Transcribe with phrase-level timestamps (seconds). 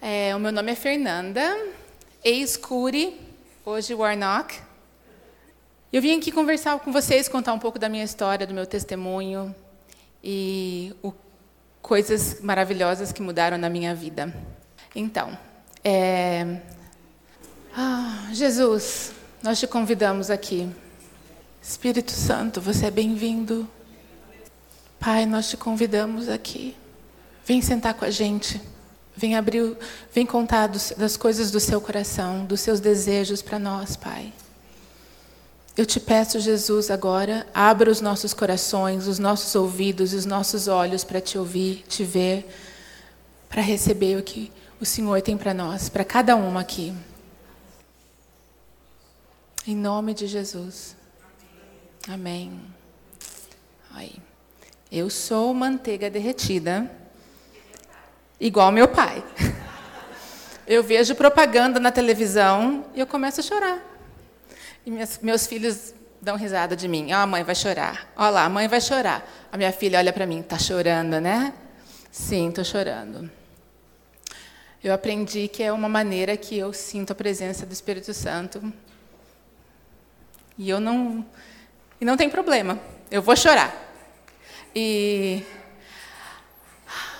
[0.00, 1.56] É, o meu nome é Fernanda,
[2.22, 3.18] ex-Curi,
[3.64, 4.58] hoje Warnock.
[5.92, 9.54] Eu vim aqui conversar com vocês, contar um pouco da minha história, do meu testemunho
[10.22, 11.12] e o,
[11.80, 14.34] coisas maravilhosas que mudaram na minha vida.
[14.94, 15.36] Então,
[15.82, 16.60] é,
[17.74, 20.68] ah, Jesus, nós te convidamos aqui.
[21.62, 23.66] Espírito Santo, você é bem-vindo.
[25.00, 26.76] Pai, nós te convidamos aqui.
[27.46, 28.60] Vem sentar com a gente.
[29.16, 29.76] Vem abrir,
[30.12, 34.32] vem contar dos, das coisas do seu coração, dos seus desejos para nós, Pai.
[35.76, 41.04] Eu te peço, Jesus, agora, abra os nossos corações, os nossos ouvidos os nossos olhos
[41.04, 42.46] para te ouvir, te ver,
[43.48, 44.50] para receber o que
[44.80, 46.94] o Senhor tem para nós, para cada um aqui.
[49.66, 50.96] Em nome de Jesus.
[52.08, 52.58] Amém.
[53.92, 54.14] Aí.
[54.90, 56.90] Eu sou manteiga derretida,
[58.40, 59.24] igual meu pai.
[60.66, 63.80] Eu vejo propaganda na televisão e eu começo a chorar.
[64.84, 64.90] E
[65.22, 67.12] meus, filhos dão risada de mim.
[67.12, 68.12] Ó, oh, a mãe vai chorar.
[68.16, 69.28] Olha lá, a mãe vai chorar.
[69.52, 71.54] A minha filha olha para mim, tá chorando, né?
[72.10, 73.30] Sim, estou chorando.
[74.82, 78.72] Eu aprendi que é uma maneira que eu sinto a presença do Espírito Santo.
[80.58, 81.24] E eu não
[82.00, 82.78] e não tem problema,
[83.10, 83.74] eu vou chorar.
[84.74, 85.42] E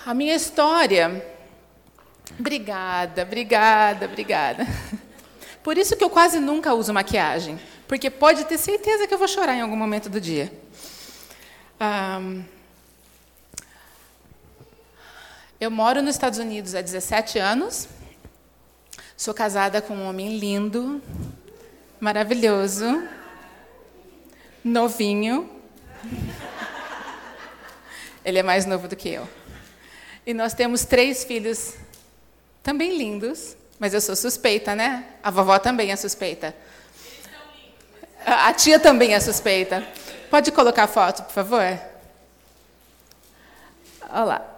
[0.07, 1.21] a minha história.
[2.39, 4.65] Obrigada, obrigada, obrigada.
[5.61, 9.27] Por isso que eu quase nunca uso maquiagem, porque pode ter certeza que eu vou
[9.27, 10.49] chorar em algum momento do dia.
[11.81, 12.41] Um,
[15.59, 17.89] eu moro nos Estados Unidos há 17 anos.
[19.17, 21.01] Sou casada com um homem lindo,
[21.99, 23.03] maravilhoso,
[24.63, 25.49] novinho.
[28.23, 29.27] Ele é mais novo do que eu.
[30.27, 31.73] E nós temos três filhos
[32.61, 35.05] também lindos, mas eu sou suspeita, né?
[35.23, 36.53] A vovó também é suspeita.
[38.25, 39.87] A tia também é suspeita.
[40.29, 41.61] Pode colocar a foto, por favor?
[44.01, 44.55] Olha lá,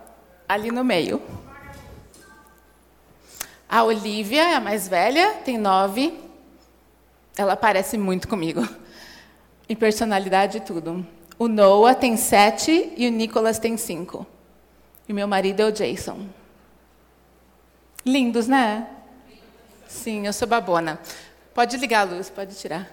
[0.48, 1.22] ali no meio.
[3.70, 6.20] A Olivia é a mais velha, tem nove.
[7.38, 8.68] Ela parece muito comigo
[9.70, 11.06] em personalidade e tudo.
[11.38, 14.26] O Noah tem sete e o Nicholas tem cinco.
[15.10, 16.28] E meu marido é o Jason.
[18.06, 18.88] Lindos, né?
[19.88, 21.00] Sim, eu sou babona.
[21.52, 22.88] Pode ligar a luz, pode tirar.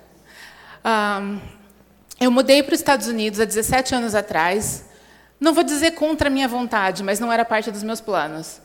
[0.82, 1.38] Um,
[2.18, 4.86] eu mudei para os Estados Unidos há 17 anos atrás.
[5.38, 8.62] Não vou dizer contra a minha vontade, mas não era parte dos meus planos.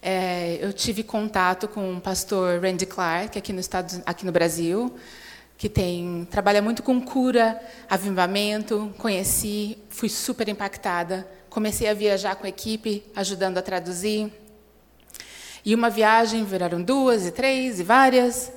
[0.00, 4.98] É, eu tive contato com o pastor Randy Clark aqui no, Estado, aqui no Brasil
[5.58, 8.90] que tem trabalha muito com cura, avivamento.
[8.96, 11.28] Conheci, fui super impactada.
[11.50, 14.32] Comecei a viajar com a equipe, ajudando a traduzir.
[15.64, 18.52] E uma viagem viraram duas e três e várias.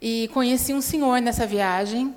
[0.00, 2.14] E conheci um senhor nessa viagem.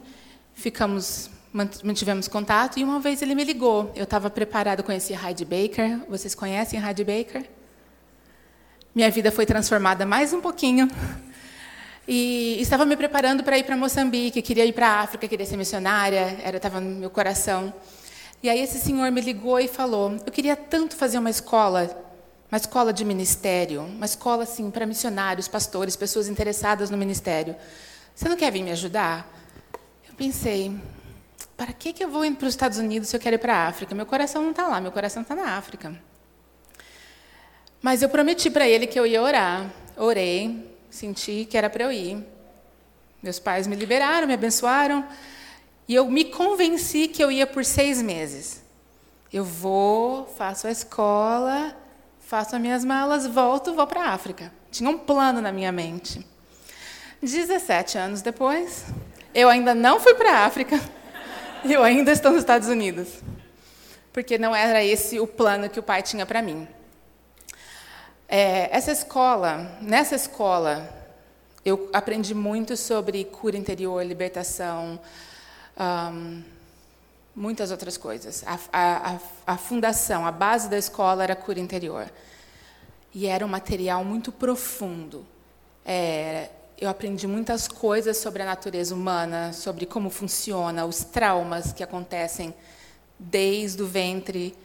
[0.53, 3.91] Ficamos mantivemos contato e uma vez ele me ligou.
[3.96, 6.02] Eu estava preparada, conheci Heidi Baker.
[6.08, 7.44] Vocês conhecem Heidi Baker?
[8.94, 10.88] Minha vida foi transformada mais um pouquinho
[12.08, 15.58] e estava me preparando para ir para Moçambique, queria ir para a África, queria ser
[15.58, 17.74] missionária, era estava no meu coração.
[18.42, 21.90] E aí esse senhor me ligou e falou: "Eu queria tanto fazer uma escola,
[22.50, 27.56] uma escola de ministério, uma escola assim para missionários, pastores, pessoas interessadas no ministério.
[28.16, 29.30] Você não quer vir me ajudar?"
[30.08, 30.74] Eu pensei:
[31.58, 33.68] "Para que que eu vou para os Estados Unidos se eu quero ir para a
[33.68, 33.94] África?
[33.94, 35.94] Meu coração não está lá, meu coração está na África."
[37.82, 39.70] Mas eu prometi para ele que eu ia orar.
[39.96, 42.26] Orei, senti que era para eu ir.
[43.22, 45.06] Meus pais me liberaram, me abençoaram,
[45.90, 48.62] e eu me convenci que eu ia por seis meses.
[49.34, 51.76] Eu vou, faço a escola,
[52.20, 54.54] faço as minhas malas, volto, vou para a África.
[54.70, 56.24] Tinha um plano na minha mente.
[57.20, 58.86] 17 anos depois,
[59.34, 60.80] eu ainda não fui para a África,
[61.68, 63.08] eu ainda estou nos Estados Unidos.
[64.14, 66.68] Porque não era esse o plano que o pai tinha para mim.
[68.28, 70.88] É, essa escola, nessa escola,
[71.66, 75.00] eu aprendi muito sobre cura interior, libertação,
[75.79, 76.43] um,
[77.35, 78.43] muitas outras coisas.
[78.46, 82.11] A, a, a, fundação, a base da escola era cura interior.
[83.14, 85.26] E era um material muito profundo.
[85.85, 91.84] É, eu aprendi muitas coisas sobre a natureza humana, sobre como funciona, os traumas que
[91.84, 92.53] acontecem
[93.17, 94.55] desde o ventre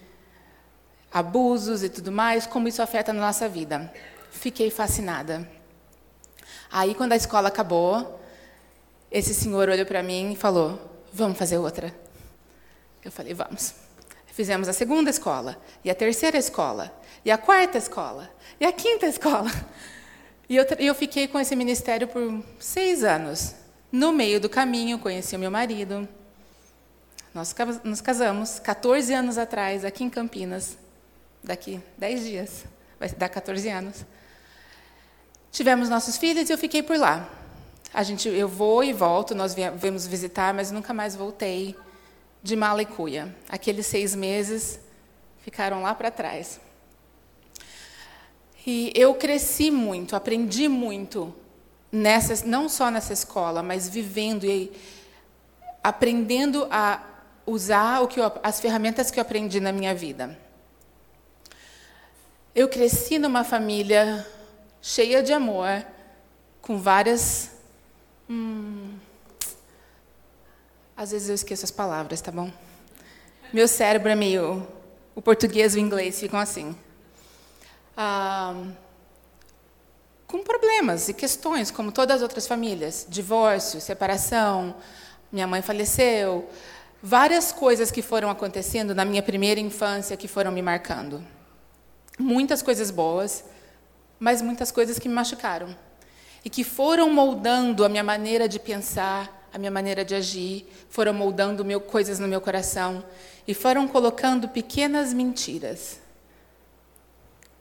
[1.13, 3.93] abusos e tudo mais, como isso afeta na nossa vida.
[4.31, 5.49] Fiquei fascinada.
[6.71, 8.21] Aí, quando a escola acabou,
[9.11, 11.95] esse senhor olhou para mim e falou: Vamos fazer outra.
[13.05, 13.73] Eu falei: Vamos.
[14.27, 16.93] Fizemos a segunda escola, e a terceira escola,
[17.25, 18.29] e a quarta escola,
[18.59, 19.51] e a quinta escola.
[20.47, 23.55] E eu, eu fiquei com esse ministério por seis anos.
[23.91, 26.07] No meio do caminho, conheci o meu marido.
[27.33, 30.77] Nós nos casamos 14 anos atrás, aqui em Campinas.
[31.43, 32.65] Daqui 10 dias,
[33.01, 34.05] vai dar 14 anos.
[35.51, 37.27] Tivemos nossos filhos e eu fiquei por lá.
[37.95, 41.77] A gente, eu vou e volto, nós viemos visitar, mas nunca mais voltei
[42.43, 43.33] de mala e cuia.
[43.49, 44.81] Aqueles seis meses
[45.43, 46.61] ficaram lá para trás.
[48.67, 51.33] E eu cresci muito, aprendi muito,
[51.93, 54.73] nessa, não só nessa escola, mas vivendo e
[55.81, 57.01] aprendendo a
[57.47, 60.37] usar o que eu, as ferramentas que eu aprendi na minha vida.
[62.53, 64.27] Eu cresci numa família
[64.83, 65.87] cheia de amor,
[66.61, 67.54] com várias
[68.29, 68.97] Hum,
[70.97, 72.51] às vezes eu esqueço as palavras, tá bom?
[73.53, 74.67] Meu cérebro é meio.
[75.15, 76.75] O português e o inglês ficam assim.
[77.97, 78.55] Ah,
[80.27, 84.75] com problemas e questões, como todas as outras famílias: divórcio, separação,
[85.31, 86.49] minha mãe faleceu,
[87.03, 91.23] várias coisas que foram acontecendo na minha primeira infância que foram me marcando.
[92.19, 93.45] Muitas coisas boas,
[94.19, 95.77] mas muitas coisas que me machucaram
[96.45, 101.15] e que foram moldando a minha maneira de pensar, a minha maneira de agir, foram
[101.15, 103.05] moldando meu, coisas no meu coração
[103.47, 106.01] e foram colocando pequenas mentiras.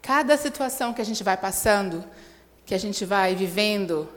[0.01, 2.03] Cada situação que a gente vai passando,
[2.65, 4.09] que a gente vai vivendo,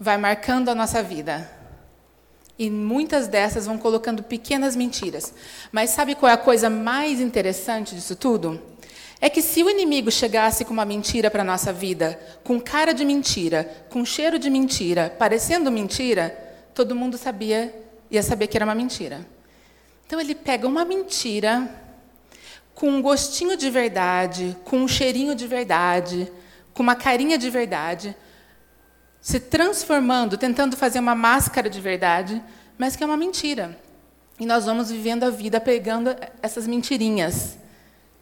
[0.00, 1.48] vai marcando a nossa vida.
[2.58, 5.32] E muitas dessas vão colocando pequenas mentiras.
[5.70, 8.60] Mas sabe qual é a coisa mais interessante disso tudo?
[9.20, 12.92] É que se o inimigo chegasse com uma mentira para a nossa vida, com cara
[12.92, 16.36] de mentira, com cheiro de mentira, parecendo mentira,
[16.74, 17.74] todo mundo sabia,
[18.10, 19.26] ia saber que era uma mentira.
[20.06, 21.68] Então ele pega uma mentira
[22.74, 26.30] com um gostinho de verdade, com um cheirinho de verdade,
[26.74, 28.14] com uma carinha de verdade,
[29.18, 32.40] se transformando, tentando fazer uma máscara de verdade,
[32.76, 33.76] mas que é uma mentira.
[34.38, 37.56] E nós vamos vivendo a vida pegando essas mentirinhas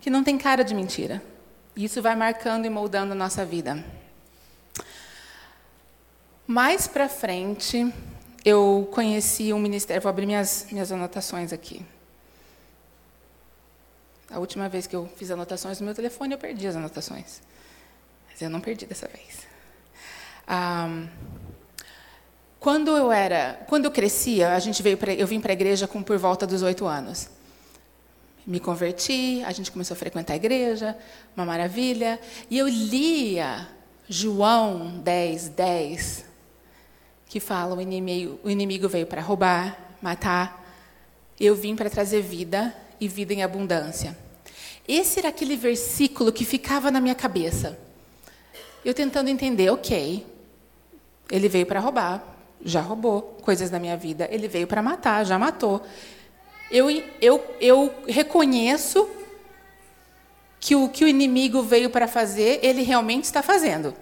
[0.05, 1.23] que não tem cara de mentira.
[1.75, 3.83] Isso vai marcando e moldando a nossa vida.
[6.47, 7.91] Mais para frente,
[8.45, 10.03] eu conheci um ministério.
[10.03, 11.83] Vou abrir minhas, minhas anotações aqui.
[14.31, 17.41] A última vez que eu fiz anotações no meu telefone, eu perdi as anotações.
[18.29, 19.47] Mas eu não perdi dessa vez.
[20.47, 21.07] Ah,
[22.61, 25.89] quando eu era, quando eu crescia, a gente veio pra, eu vim para a igreja
[25.89, 27.31] com por volta dos oito anos
[28.47, 30.97] me converti, a gente começou a frequentar a igreja,
[31.37, 32.21] uma maravilha.
[32.51, 33.69] E eu lia
[34.09, 36.25] João 10, 10,
[37.27, 40.63] que fala: o inimigo, o inimigo veio para roubar, matar.
[41.41, 44.17] Eu vim para trazer vida e vida em abundância.
[44.87, 47.79] Esse era aquele versículo que ficava na minha cabeça.
[48.85, 50.25] Eu tentando entender, ok,
[51.31, 52.23] ele veio para roubar,
[52.63, 54.29] já roubou coisas na minha vida.
[54.31, 55.83] Ele veio para matar, já matou
[56.71, 56.91] eu,
[57.21, 59.09] eu, eu reconheço
[60.59, 63.95] que o que o inimigo veio para fazer, ele realmente está fazendo.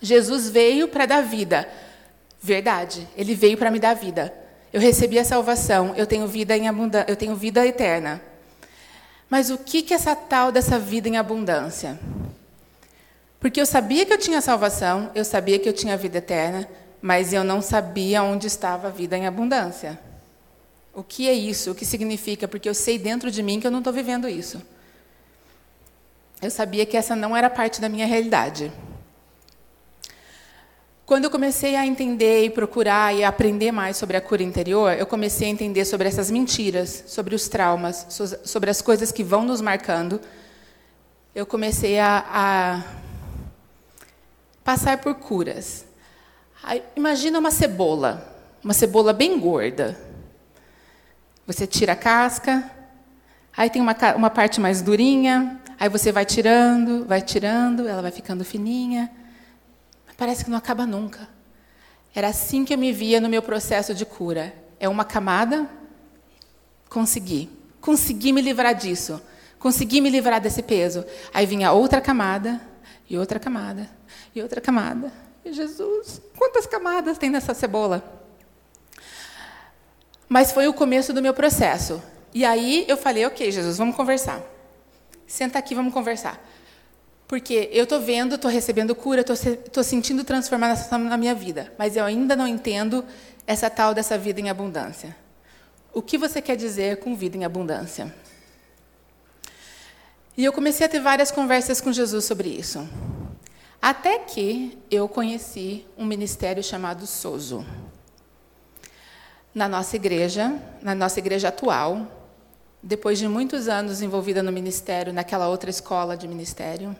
[0.00, 1.68] Jesus veio para dar vida.
[2.40, 4.32] Verdade, ele veio para me dar vida.
[4.72, 8.20] Eu recebi a salvação, eu tenho vida em abundância, eu tenho vida eterna.
[9.28, 11.98] Mas o que que é essa tal dessa vida em abundância?
[13.40, 16.68] Porque eu sabia que eu tinha salvação, eu sabia que eu tinha vida eterna,
[17.00, 19.98] mas eu não sabia onde estava a vida em abundância.
[20.96, 21.72] O que é isso?
[21.72, 22.48] O que significa?
[22.48, 24.62] Porque eu sei dentro de mim que eu não estou vivendo isso.
[26.40, 28.72] Eu sabia que essa não era parte da minha realidade.
[31.04, 35.06] Quando eu comecei a entender e procurar e aprender mais sobre a cura interior, eu
[35.06, 38.06] comecei a entender sobre essas mentiras, sobre os traumas,
[38.42, 40.18] sobre as coisas que vão nos marcando.
[41.34, 42.82] Eu comecei a, a
[44.64, 45.84] passar por curas.
[46.96, 48.34] Imagina uma cebola,
[48.64, 50.05] uma cebola bem gorda.
[51.46, 52.68] Você tira a casca,
[53.56, 58.10] aí tem uma, uma parte mais durinha, aí você vai tirando, vai tirando, ela vai
[58.10, 59.10] ficando fininha.
[60.16, 61.28] Parece que não acaba nunca.
[62.14, 64.54] Era assim que eu me via no meu processo de cura.
[64.80, 65.68] É uma camada,
[66.88, 67.50] consegui.
[67.80, 69.20] Consegui me livrar disso.
[69.58, 71.04] Consegui me livrar desse peso.
[71.32, 72.60] Aí vinha outra camada,
[73.08, 73.88] e outra camada,
[74.34, 75.12] e outra camada.
[75.44, 78.15] E Jesus, quantas camadas tem nessa cebola?
[80.28, 82.02] Mas foi o começo do meu processo.
[82.34, 84.42] E aí eu falei, ok, Jesus, vamos conversar.
[85.26, 86.44] Senta aqui, vamos conversar.
[87.26, 92.04] Porque eu estou vendo, estou recebendo cura, estou sentindo transformação na minha vida, mas eu
[92.04, 93.04] ainda não entendo
[93.46, 95.16] essa tal dessa vida em abundância.
[95.92, 98.14] O que você quer dizer com vida em abundância?
[100.36, 102.86] E eu comecei a ter várias conversas com Jesus sobre isso.
[103.80, 107.64] Até que eu conheci um ministério chamado Sozo.
[109.56, 112.06] Na nossa igreja, na nossa igreja atual,
[112.82, 116.94] depois de muitos anos envolvida no ministério, naquela outra escola de ministério,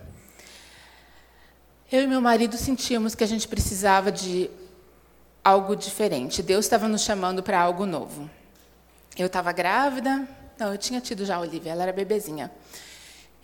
[1.92, 4.48] eu e meu marido sentíamos que a gente precisava de
[5.44, 6.42] algo diferente.
[6.42, 8.30] Deus estava nos chamando para algo novo.
[9.18, 10.26] Eu estava grávida,
[10.58, 12.50] não, eu tinha tido já a Olivia, ela era bebezinha.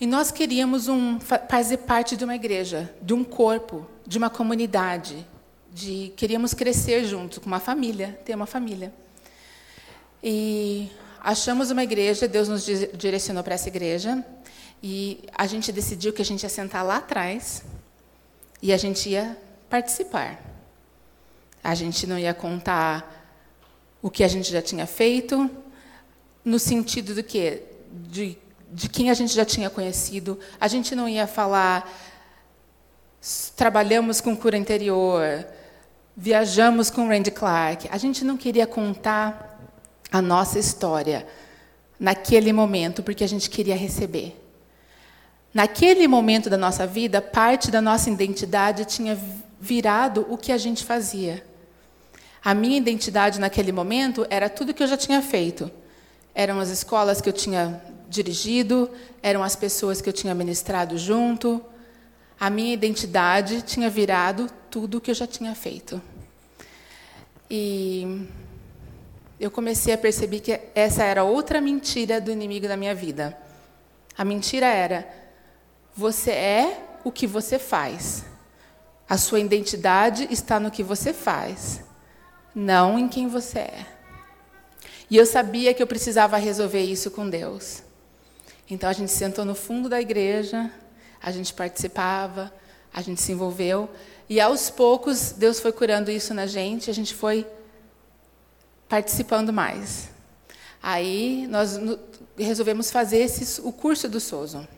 [0.00, 5.26] E nós queríamos um, fazer parte de uma igreja, de um corpo, de uma comunidade,
[5.70, 8.90] de queríamos crescer junto com uma família, ter uma família.
[10.22, 10.88] E
[11.20, 14.24] achamos uma igreja, Deus nos direcionou para essa igreja,
[14.82, 17.62] e a gente decidiu que a gente ia sentar lá atrás
[18.60, 19.36] e a gente ia
[19.70, 20.40] participar.
[21.62, 23.20] A gente não ia contar
[24.00, 25.48] o que a gente já tinha feito,
[26.44, 27.62] no sentido do quê?
[27.92, 28.36] De,
[28.72, 30.38] de quem a gente já tinha conhecido.
[30.60, 31.88] A gente não ia falar,
[33.56, 35.46] trabalhamos com cura interior,
[36.16, 37.88] viajamos com Randy Clark.
[37.90, 39.51] A gente não queria contar
[40.12, 41.26] a nossa história
[41.98, 44.38] naquele momento, porque a gente queria receber.
[45.54, 49.18] Naquele momento da nossa vida, parte da nossa identidade tinha
[49.60, 51.44] virado o que a gente fazia.
[52.44, 55.70] A minha identidade naquele momento era tudo que eu já tinha feito.
[56.34, 58.90] Eram as escolas que eu tinha dirigido,
[59.22, 61.62] eram as pessoas que eu tinha ministrado junto.
[62.40, 66.02] A minha identidade tinha virado tudo que eu já tinha feito.
[67.48, 68.26] E
[69.42, 73.36] eu comecei a perceber que essa era outra mentira do inimigo da minha vida.
[74.16, 75.04] A mentira era:
[75.96, 78.24] você é o que você faz.
[79.08, 81.82] A sua identidade está no que você faz
[82.54, 83.86] não em quem você é.
[85.10, 87.82] E eu sabia que eu precisava resolver isso com Deus.
[88.70, 90.70] Então a gente sentou no fundo da igreja,
[91.20, 92.52] a gente participava,
[92.94, 93.90] a gente se envolveu,
[94.28, 97.44] e aos poucos Deus foi curando isso na gente, a gente foi
[98.92, 100.10] participando mais.
[100.82, 101.80] Aí nós
[102.36, 104.68] resolvemos fazer esse, o curso do Sozo.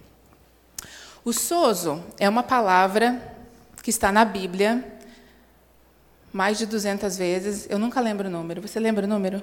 [1.24, 3.20] O Sozo é uma palavra
[3.82, 4.84] que está na Bíblia
[6.32, 8.62] mais de 200 vezes, eu nunca lembro o número.
[8.62, 9.42] Você lembra o número?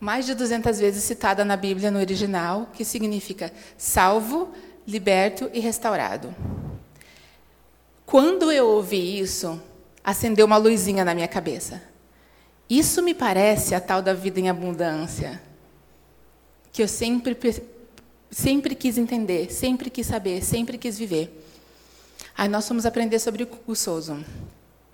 [0.00, 4.54] Mais de 200 vezes citada na Bíblia no original, que significa salvo,
[4.86, 6.34] liberto e restaurado.
[8.06, 9.60] Quando eu ouvi isso,
[10.02, 11.82] acendeu uma luzinha na minha cabeça.
[12.68, 15.40] Isso me parece a tal da vida em abundância,
[16.72, 17.36] que eu sempre,
[18.30, 21.44] sempre quis entender, sempre quis saber, sempre quis viver.
[22.36, 24.22] Aí nós fomos aprender sobre o Sozo.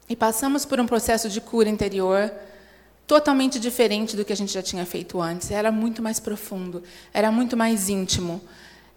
[0.09, 2.31] E passamos por um processo de cura interior
[3.07, 5.51] totalmente diferente do que a gente já tinha feito antes.
[5.51, 8.41] Era muito mais profundo, era muito mais íntimo,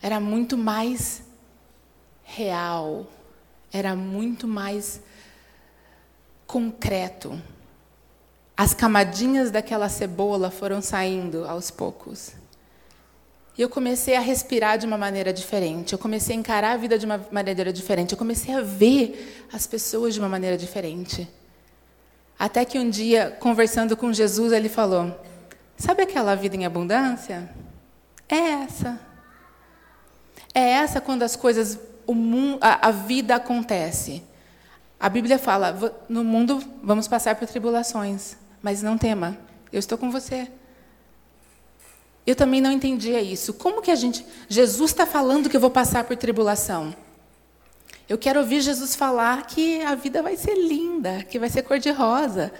[0.02, 1.22] era muito mais
[2.24, 3.10] real,
[3.72, 5.02] era muito mais
[6.46, 7.42] concreto.
[8.58, 12.32] As camadinhas daquela cebola foram saindo aos poucos.
[13.58, 16.98] E eu comecei a respirar de uma maneira diferente, eu comecei a encarar a vida
[16.98, 21.28] de uma maneira diferente, eu comecei a ver as pessoas de uma maneira diferente.
[22.38, 25.18] Até que um dia, conversando com Jesus, ele falou:
[25.78, 27.50] Sabe aquela vida em abundância?
[28.28, 29.00] É essa.
[30.54, 34.22] É essa quando as coisas, o mundo, a, a vida acontece.
[35.00, 38.36] A Bíblia fala: no mundo vamos passar por tribulações,
[38.66, 39.38] mas não tema,
[39.72, 40.52] eu estou com você.
[42.26, 43.54] Eu também não entendia isso.
[43.54, 44.26] Como que a gente.
[44.50, 46.96] Jesus está falando que eu vou passar por tribulação.
[48.10, 52.52] Eu quero ouvir Jesus falar que a vida vai ser linda, que vai ser cor-de-rosa.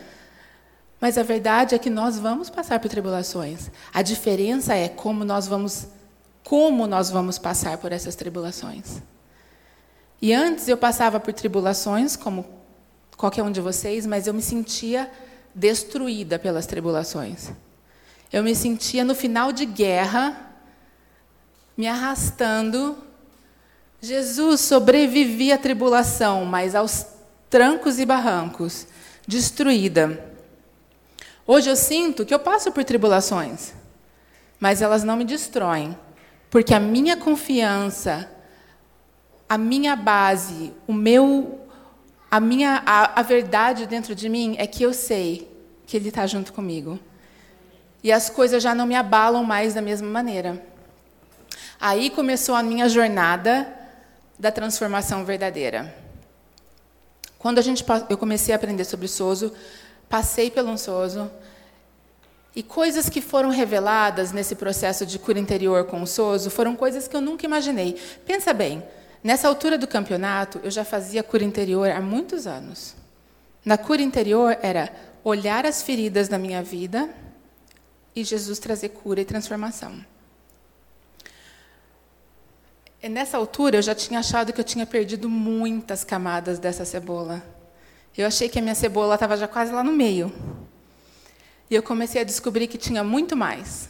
[1.02, 3.72] Mas a verdade é que nós vamos passar por tribulações.
[3.92, 5.88] A diferença é como nós vamos
[6.44, 9.02] como nós vamos passar por essas tribulações.
[10.22, 12.46] E antes eu passava por tribulações, como
[13.18, 15.10] qualquer um de vocês, mas eu me sentia
[15.56, 17.52] destruída pelas tribulações.
[18.32, 20.52] Eu me sentia no final de guerra,
[21.78, 22.98] me arrastando.
[24.02, 27.06] Jesus sobrevivia à tribulação, mas aos
[27.50, 28.88] trancos e barrancos,
[29.26, 30.34] destruída.
[31.48, 33.74] Hoje eu sinto que eu passo por tribulações,
[34.60, 35.98] mas elas não me destroem,
[36.50, 38.30] porque a minha confiança,
[39.48, 41.65] a minha base, o meu,
[42.36, 45.50] a minha, a, a verdade dentro de mim é que eu sei
[45.88, 47.00] que Ele está junto comigo
[48.04, 50.62] e as coisas já não me abalam mais da mesma maneira.
[51.80, 53.74] Aí começou a minha jornada
[54.38, 55.96] da transformação verdadeira.
[57.40, 59.54] Quando a gente, eu comecei a aprender sobre Soso,
[60.10, 61.32] passei pelo um Soso,
[62.54, 67.08] E coisas que foram reveladas nesse processo de cura interior com o Soso foram coisas
[67.08, 67.98] que eu nunca imaginei.
[68.26, 68.84] Pensa bem,
[69.26, 72.96] nessa altura do campeonato, eu já fazia cura interior há muitos anos.
[73.66, 77.10] Na cura interior era olhar as feridas da minha vida
[78.16, 80.06] e Jesus trazer cura e transformação.
[83.02, 87.44] E nessa altura, eu já tinha achado que eu tinha perdido muitas camadas dessa cebola.
[88.16, 90.32] Eu achei que a minha cebola estava já quase lá no meio.
[91.68, 93.90] E eu comecei a descobrir que tinha muito mais.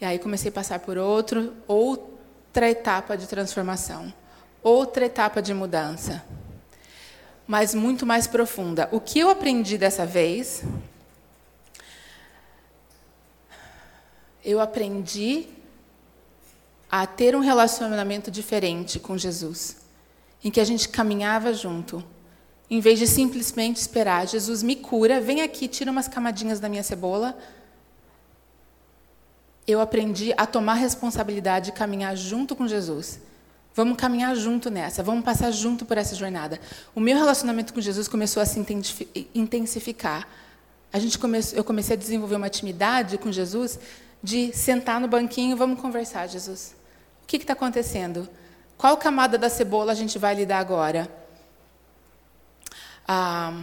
[0.00, 1.52] E aí comecei a passar por outro,
[2.54, 4.14] outra etapa de transformação,
[4.62, 6.24] outra etapa de mudança,
[7.48, 8.88] mas muito mais profunda.
[8.92, 10.62] O que eu aprendi dessa vez?
[14.44, 15.48] Eu aprendi
[16.88, 19.78] a ter um relacionamento diferente com Jesus,
[20.44, 22.04] em que a gente caminhava junto,
[22.70, 26.84] em vez de simplesmente esperar, Jesus me cura, vem aqui, tira umas camadinhas da minha
[26.84, 27.36] cebola.
[29.66, 33.20] Eu aprendi a tomar responsabilidade e caminhar junto com Jesus.
[33.74, 36.60] Vamos caminhar junto nessa, vamos passar junto por essa jornada.
[36.94, 38.64] O meu relacionamento com Jesus começou a se
[39.34, 40.28] intensificar.
[40.92, 41.40] A gente come...
[41.52, 43.80] eu comecei a desenvolver uma intimidade com Jesus
[44.22, 46.76] de sentar no banquinho, vamos conversar, Jesus.
[47.24, 48.28] O que está acontecendo?
[48.78, 51.10] Qual camada da cebola a gente vai lidar agora?
[53.06, 53.62] Ah,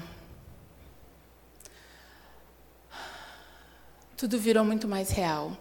[4.17, 5.57] tudo virou muito mais real.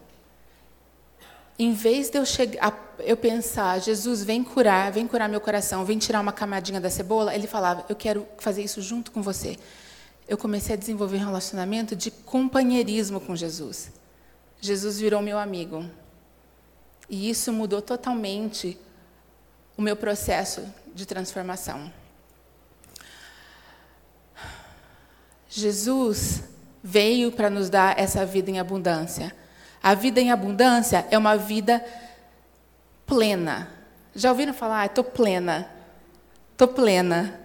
[1.63, 5.99] Em vez de eu chegar, eu pensar, Jesus, vem curar, vem curar meu coração, vem
[5.99, 9.59] tirar uma camadinha da cebola, ele falava, eu quero fazer isso junto com você.
[10.27, 13.93] Eu comecei a desenvolver um relacionamento de companheirismo com Jesus.
[14.59, 15.85] Jesus virou meu amigo.
[17.11, 18.81] E isso mudou totalmente
[19.77, 20.63] o meu processo
[20.95, 21.93] de transformação.
[25.47, 26.43] Jesus
[26.83, 29.39] veio para nos dar essa vida em abundância.
[29.83, 31.85] A vida em abundância é uma vida
[33.07, 33.69] plena.
[34.15, 34.87] Já ouviram falar?
[34.87, 35.71] Estou plena.
[36.53, 37.41] Estou plena.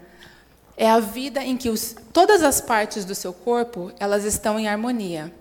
[0.75, 4.67] É a vida em que os, todas as partes do seu corpo elas estão em
[4.67, 5.33] harmonia.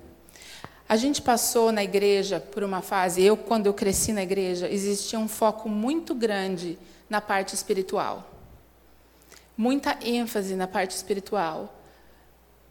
[0.88, 5.18] A gente passou na igreja por uma fase, eu, quando eu cresci na igreja, existia
[5.18, 6.78] um foco muito grande
[7.08, 8.30] na parte espiritual.
[9.56, 11.74] Muita ênfase na parte espiritual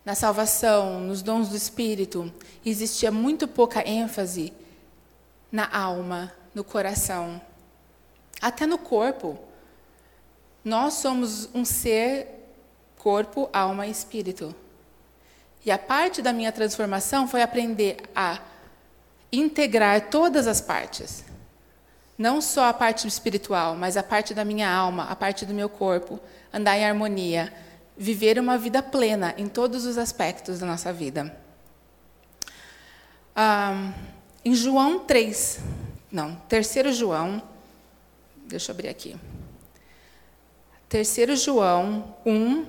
[0.06, 2.32] na salvação, nos dons do Espírito,
[2.66, 4.52] existia muito pouca ênfase
[5.52, 7.42] na alma, no coração,
[8.42, 9.38] até no corpo.
[10.64, 12.28] Nós somos um ser,
[12.98, 14.56] corpo, alma e espírito.
[15.66, 18.40] E a parte da minha transformação foi aprender a
[19.32, 21.24] integrar todas as partes.
[22.18, 25.68] Não só a parte espiritual, mas a parte da minha alma, a parte do meu
[25.68, 26.20] corpo,
[26.54, 27.52] andar em harmonia,
[27.98, 31.36] viver uma vida plena em todos os aspectos da nossa vida.
[33.36, 33.94] Ah,
[34.44, 35.60] em João 3,
[36.12, 37.42] não, terceiro João,
[38.46, 39.16] deixa eu abrir aqui.
[40.90, 42.66] Terceiro João 1,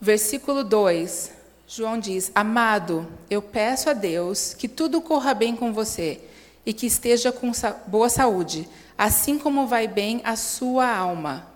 [0.00, 1.32] versículo 2,
[1.66, 6.20] João diz: Amado, eu peço a Deus que tudo corra bem com você
[6.66, 7.50] e que esteja com
[7.86, 11.51] boa saúde, assim como vai bem a sua alma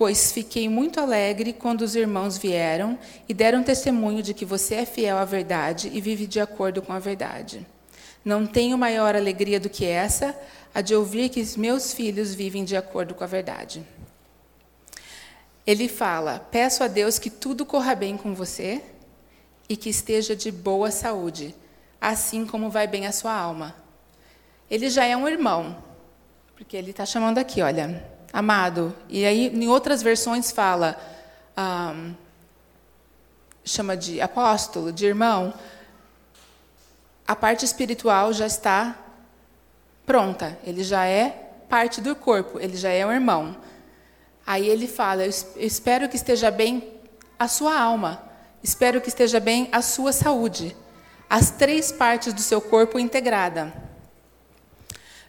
[0.00, 4.86] pois fiquei muito alegre quando os irmãos vieram e deram testemunho de que você é
[4.86, 7.66] fiel à verdade e vive de acordo com a verdade.
[8.24, 10.34] Não tenho maior alegria do que essa,
[10.74, 13.86] a de ouvir que meus filhos vivem de acordo com a verdade.
[15.66, 18.80] Ele fala: Peço a Deus que tudo corra bem com você
[19.68, 21.54] e que esteja de boa saúde,
[22.00, 23.76] assim como vai bem a sua alma.
[24.70, 25.76] Ele já é um irmão,
[26.56, 28.94] porque ele está chamando aqui, olha, amado.
[29.08, 30.96] E aí, em outras versões, fala,
[31.56, 32.14] um,
[33.64, 35.52] chama de apóstolo, de irmão.
[37.26, 38.96] A parte espiritual já está
[40.04, 43.56] pronta, ele já é parte do corpo, ele já é um irmão.
[44.46, 46.92] Aí ele fala: Eu espero que esteja bem
[47.38, 48.22] a sua alma,
[48.62, 50.76] espero que esteja bem a sua saúde,
[51.28, 53.89] as três partes do seu corpo integrada.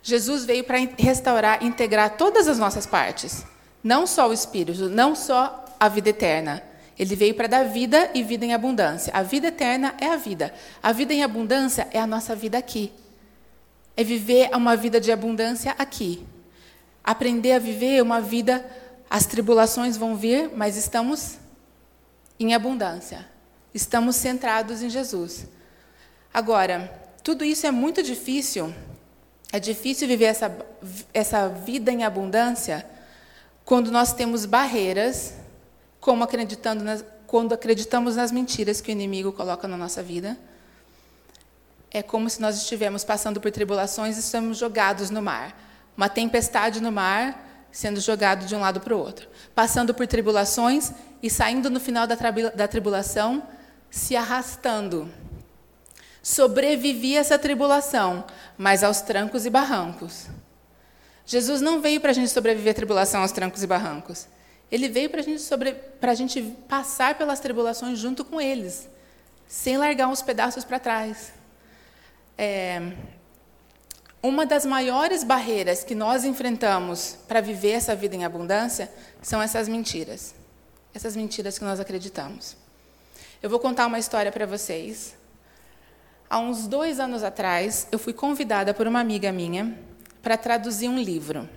[0.04, 3.46] Jesus veio para restaurar, integrar todas as nossas partes,
[3.84, 6.64] não só o espírito, não só a vida eterna.
[6.98, 9.12] Ele veio para dar vida e vida em abundância.
[9.14, 10.54] A vida eterna é a vida.
[10.82, 12.92] A vida em abundância é a nossa vida aqui.
[13.96, 16.26] É viver uma vida de abundância aqui.
[17.04, 18.64] Aprender a viver uma vida,
[19.10, 21.38] as tribulações vão vir, mas estamos
[22.40, 23.28] em abundância.
[23.74, 25.48] Estamos centrados em Jesus.
[26.34, 26.92] Agora,
[27.24, 28.74] tudo isso é muito difícil
[29.52, 30.56] é difícil viver essa,
[31.14, 32.86] essa vida em abundância
[33.66, 35.34] quando nós temos barreiras,
[36.00, 40.38] como acreditando nas, quando acreditamos nas mentiras que o inimigo coloca na nossa vida,
[41.90, 45.58] é como se nós estivéssemos passando por tribulações e estamos jogados no mar.
[45.96, 49.28] Uma tempestade no mar, sendo jogado de um lado para o outro.
[49.54, 52.16] Passando por tribulações e saindo no final da,
[52.56, 53.44] da tribulação,
[53.90, 55.10] se arrastando.
[56.22, 58.26] Sobrevivi a essa tribulação,
[58.58, 60.28] mas aos trancos e barrancos.
[61.26, 64.28] Jesus não veio para a gente sobreviver à tribulação aos trancos e barrancos.
[64.72, 65.44] Ele veio para gente
[66.02, 68.88] a gente passar pelas tribulações junto com eles,
[69.48, 71.34] sem largar uns pedaços para trás.
[72.38, 72.94] É,
[74.24, 79.68] uma das maiores barreiras que nós enfrentamos para viver essa vida em abundância são essas
[79.68, 80.36] mentiras.
[80.94, 82.56] Essas mentiras que nós acreditamos.
[83.42, 85.16] Eu vou contar uma história para vocês.
[86.32, 89.78] Há uns dois anos atrás, eu fui convidada por uma amiga minha
[90.24, 91.50] para traduzir um livro.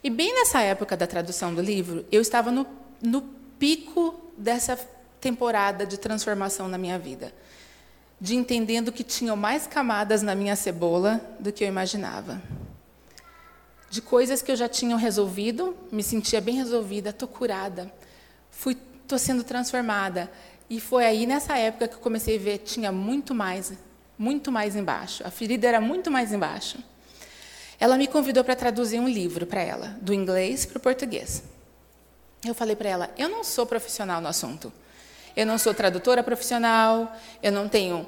[0.00, 2.64] E bem nessa época da tradução do livro, eu estava no,
[3.02, 3.22] no
[3.58, 4.76] pico dessa
[5.20, 7.34] temporada de transformação na minha vida
[8.20, 12.40] de entendendo que tinham mais camadas na minha cebola do que eu imaginava.
[13.90, 17.92] De coisas que eu já tinha resolvido, me sentia bem resolvida, estou curada,
[18.52, 20.30] fui, estou sendo transformada.
[20.68, 23.72] E foi aí nessa época que eu comecei a ver tinha muito mais,
[24.18, 25.26] muito mais embaixo.
[25.26, 26.78] A ferida era muito mais embaixo.
[27.78, 31.42] Ela me convidou para traduzir um livro para ela, do inglês para o português.
[32.44, 34.72] Eu falei para ela: eu não sou profissional no assunto.
[35.36, 38.06] Eu não sou tradutora profissional, eu não tenho.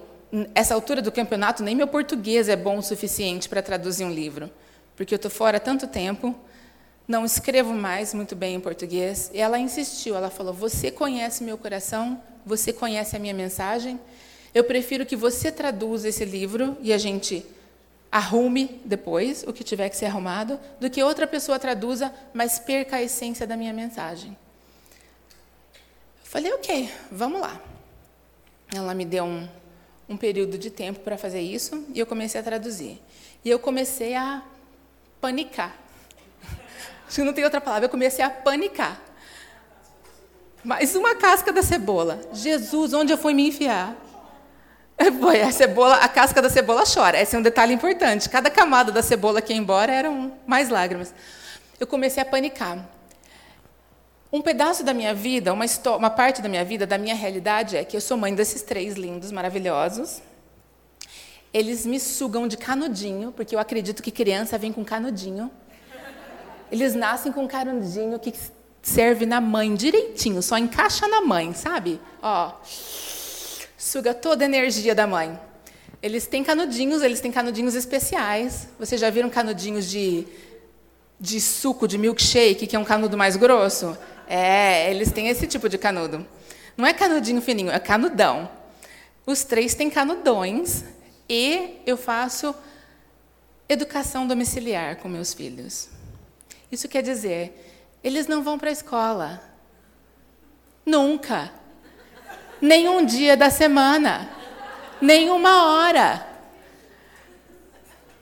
[0.54, 4.50] Essa altura do campeonato, nem meu português é bom o suficiente para traduzir um livro,
[4.96, 6.34] porque eu estou fora há tanto tempo,
[7.08, 9.30] não escrevo mais muito bem em português.
[9.32, 13.98] E ela insistiu, ela falou: Você conhece meu coração, você conhece a minha mensagem.
[14.54, 17.44] Eu prefiro que você traduza esse livro e a gente
[18.10, 22.96] arrume depois o que tiver que ser arrumado, do que outra pessoa traduza, mas perca
[22.96, 24.36] a essência da minha mensagem.
[26.24, 27.60] Falei, ok, vamos lá.
[28.74, 29.48] Ela me deu um,
[30.08, 33.00] um período de tempo para fazer isso e eu comecei a traduzir.
[33.44, 34.42] E eu comecei a
[35.20, 35.87] panicar.
[37.08, 39.00] Acho que não tem outra palavra, eu comecei a panicar.
[40.62, 42.20] Mais uma casca da cebola.
[42.34, 43.96] Jesus, onde eu fui me enfiar?
[45.18, 47.18] Foi, a cebola, a casca da cebola chora.
[47.18, 48.28] Esse é um detalhe importante.
[48.28, 51.14] Cada camada da cebola que ia embora eram mais lágrimas.
[51.80, 52.86] Eu comecei a panicar.
[54.30, 55.64] Um pedaço da minha vida, uma,
[55.96, 58.96] uma parte da minha vida, da minha realidade é que eu sou mãe desses três
[58.96, 60.20] lindos, maravilhosos.
[61.54, 65.50] Eles me sugam de canudinho, porque eu acredito que criança vem com canudinho.
[66.70, 68.32] Eles nascem com canudinho que
[68.82, 72.00] serve na mãe direitinho, só encaixa na mãe, sabe?
[72.22, 72.52] Ó,
[73.76, 75.38] suga toda a energia da mãe.
[76.02, 78.68] Eles têm canudinhos, eles têm canudinhos especiais.
[78.78, 80.26] Vocês já viram canudinhos de,
[81.18, 83.96] de suco, de milkshake, que é um canudo mais grosso?
[84.28, 86.24] É, eles têm esse tipo de canudo.
[86.76, 88.48] Não é canudinho fininho, é canudão.
[89.26, 90.84] Os três têm canudões
[91.28, 92.54] e eu faço
[93.68, 95.88] educação domiciliar com meus filhos.
[96.70, 99.42] Isso quer dizer, eles não vão para a escola.
[100.84, 101.52] Nunca.
[102.60, 104.30] Nenhum dia da semana.
[105.00, 106.26] Nenhuma hora.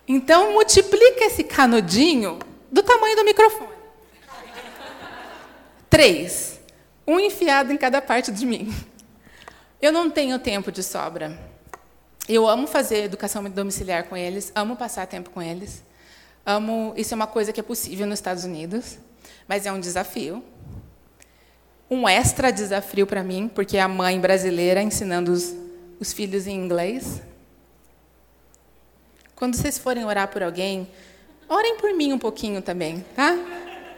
[0.06, 2.38] Então, multiplica esse canudinho
[2.70, 3.74] do tamanho do microfone.
[5.88, 6.60] Três,
[7.06, 8.74] um enfiado em cada parte de mim.
[9.80, 11.38] Eu não tenho tempo de sobra.
[12.28, 15.82] Eu amo fazer educação domiciliar com eles, amo passar tempo com eles.
[16.48, 18.98] Amo, isso é uma coisa que é possível nos Estados Unidos,
[19.48, 20.44] mas é um desafio.
[21.90, 25.52] Um extra desafio para mim, porque é a mãe brasileira ensinando os,
[25.98, 27.20] os filhos em inglês.
[29.34, 30.88] Quando vocês forem orar por alguém,
[31.48, 33.36] orem por mim um pouquinho também, tá?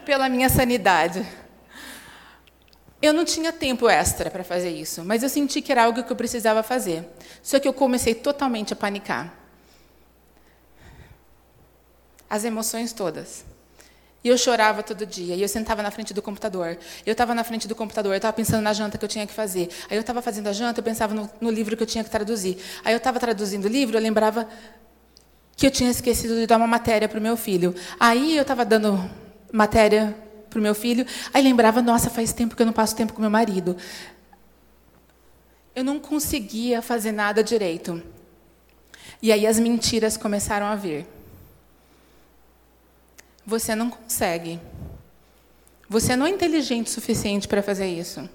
[0.06, 1.26] Pela minha sanidade.
[3.00, 6.10] Eu não tinha tempo extra para fazer isso, mas eu senti que era algo que
[6.10, 7.06] eu precisava fazer.
[7.42, 9.34] Só que eu comecei totalmente a panicar.
[12.28, 13.44] As emoções todas.
[14.22, 15.34] E eu chorava todo dia.
[15.34, 16.76] E eu sentava na frente do computador.
[17.06, 19.32] Eu estava na frente do computador, eu estava pensando na janta que eu tinha que
[19.32, 19.68] fazer.
[19.88, 22.10] Aí eu estava fazendo a janta, eu pensava no, no, livro que eu tinha que
[22.10, 22.58] traduzir.
[22.84, 24.48] Aí eu estava traduzindo o livro, eu lembrava
[25.56, 27.74] que eu tinha esquecido de dar uma matéria para o meu filho.
[27.98, 29.08] Aí eu estava dando
[29.52, 30.16] matéria
[30.50, 31.06] para o meu filho.
[31.32, 33.76] Aí lembrava, nossa, faz tempo que eu não passo tempo com meu marido.
[35.74, 38.02] Eu não conseguia fazer nada direito.
[39.22, 41.06] E aí as mentiras começaram a vir.
[43.48, 44.60] Você não consegue.
[45.88, 48.28] Você não é inteligente o suficiente para fazer isso.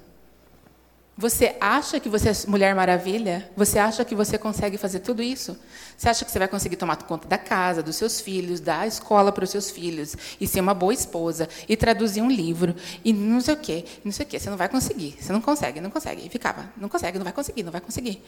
[1.15, 3.47] Você acha que você é Mulher Maravilha?
[3.55, 5.55] Você acha que você consegue fazer tudo isso?
[5.95, 9.31] Você acha que você vai conseguir tomar conta da casa, dos seus filhos, dar escola
[9.31, 13.39] para os seus filhos, e ser uma boa esposa, e traduzir um livro, e não
[13.39, 14.39] sei o quê, não sei o quê.
[14.39, 16.25] Você não vai conseguir, você não consegue, não consegue.
[16.25, 18.19] E ficava, não consegue, não vai conseguir, não vai conseguir.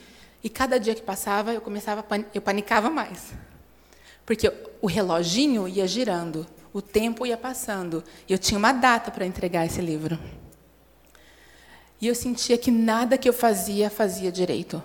[0.43, 3.33] E cada dia que passava, eu começava, eu panicava mais.
[4.23, 6.45] Porque o reloginho ia girando,
[6.75, 10.19] o tempo ia passando, e eu tinha uma data para entregar esse livro.
[12.01, 14.83] E eu sentia que nada que eu fazia fazia direito.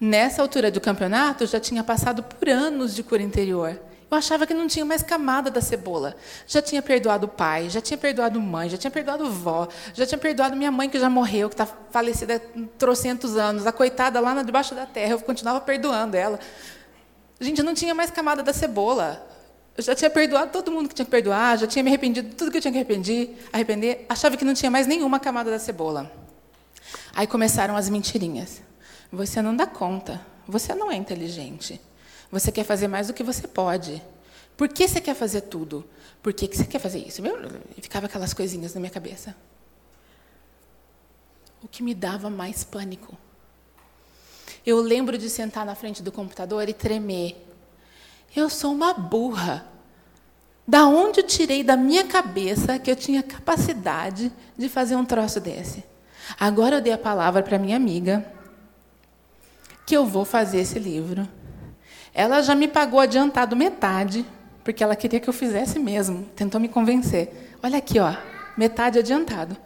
[0.00, 3.78] Nessa altura do campeonato, eu já tinha passado por anos de cura interior.
[4.10, 6.16] Eu achava que não tinha mais camada da cebola.
[6.46, 10.16] Já tinha perdoado o pai, já tinha perdoado mãe, já tinha perdoado vó, já tinha
[10.16, 14.42] perdoado minha mãe que já morreu, que está falecida há trocentos anos, a coitada lá
[14.42, 16.40] debaixo da terra, eu continuava perdoando ela.
[17.38, 19.28] Gente, eu não tinha mais camada da cebola.
[19.76, 22.34] Eu já tinha perdoado todo mundo que tinha que perdoar, já tinha me arrependido de
[22.34, 25.58] tudo que eu tinha que arrepender, arrepender, achava que não tinha mais nenhuma camada da
[25.58, 26.10] cebola.
[27.14, 28.62] Aí começaram as mentirinhas.
[29.12, 31.80] Você não dá conta, você não é inteligente.
[32.30, 34.02] Você quer fazer mais do que você pode.
[34.56, 35.84] Por que você quer fazer tudo?
[36.22, 37.22] Por que você quer fazer isso?
[37.76, 39.34] E ficava aquelas coisinhas na minha cabeça.
[41.62, 43.16] O que me dava mais pânico.
[44.64, 47.49] Eu lembro de sentar na frente do computador e tremer
[48.34, 49.66] eu sou uma burra.
[50.66, 55.40] Da onde eu tirei da minha cabeça que eu tinha capacidade de fazer um troço
[55.40, 55.82] desse?
[56.38, 58.24] Agora eu dei a palavra para minha amiga
[59.84, 61.28] que eu vou fazer esse livro.
[62.14, 64.24] Ela já me pagou adiantado metade,
[64.62, 66.24] porque ela queria que eu fizesse mesmo.
[66.36, 67.56] Tentou me convencer.
[67.60, 68.14] Olha aqui, ó,
[68.56, 69.56] metade adiantado.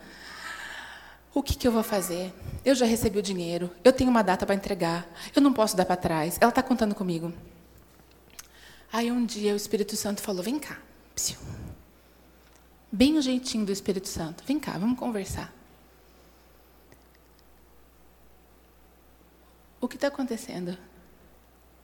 [1.35, 2.33] O que, que eu vou fazer?
[2.65, 5.85] Eu já recebi o dinheiro, eu tenho uma data para entregar, eu não posso dar
[5.85, 6.39] para trás.
[6.41, 7.31] Ela está contando comigo.
[8.95, 10.79] Aí um dia o Espírito Santo falou: Vem cá.
[11.17, 11.37] Psiu.
[12.93, 14.45] Bem o jeitinho do Espírito Santo.
[14.47, 15.53] Vem cá, vamos conversar.
[19.81, 20.79] O que está acontecendo?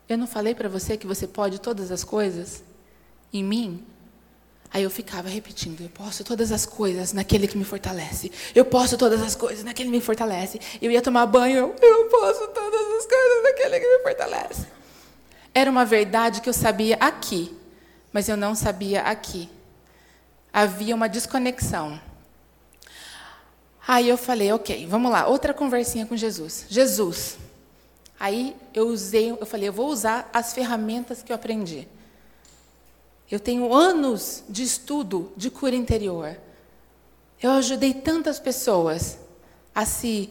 [0.09, 2.63] Eu não falei para você que você pode todas as coisas
[3.33, 3.85] em mim?
[4.73, 8.31] Aí eu ficava repetindo: eu posso todas as coisas naquele que me fortalece.
[8.55, 10.61] Eu posso todas as coisas naquele que me fortalece.
[10.81, 14.80] Eu ia tomar banho, eu, eu posso todas as coisas naquele que me fortalece.
[15.55, 17.57] Era uma verdade que eu sabia aqui,
[18.13, 19.49] mas eu não sabia aqui.
[20.53, 22.01] Havia uma desconexão.
[23.87, 26.67] Aí eu falei, ok, vamos lá, outra conversinha com Jesus.
[26.69, 27.39] Jesus.
[28.19, 31.89] Aí eu usei, eu falei, eu vou usar as ferramentas que eu aprendi.
[33.31, 36.37] Eu tenho anos de estudo de cura interior.
[37.41, 39.19] Eu ajudei tantas pessoas
[39.75, 40.31] a se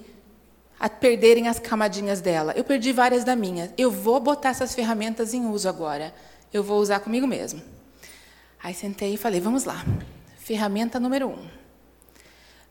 [0.79, 2.53] a perderem as camadinhas dela.
[2.55, 3.73] Eu perdi várias da minha.
[3.77, 6.13] Eu vou botar essas ferramentas em uso agora.
[6.53, 7.61] Eu vou usar comigo mesmo.
[8.63, 9.83] Aí sentei e falei: vamos lá.
[10.37, 11.47] Ferramenta número um.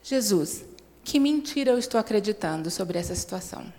[0.03, 0.65] Jesus,
[1.05, 3.71] que mentira eu estou acreditando sobre essa situação?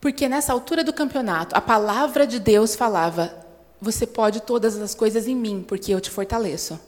[0.00, 3.44] Porque nessa altura do campeonato, a palavra de Deus falava:
[3.80, 6.78] você pode todas as coisas em mim, porque eu te fortaleço.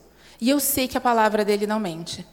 [0.40, 2.24] E eu sei que a palavra dele não mente.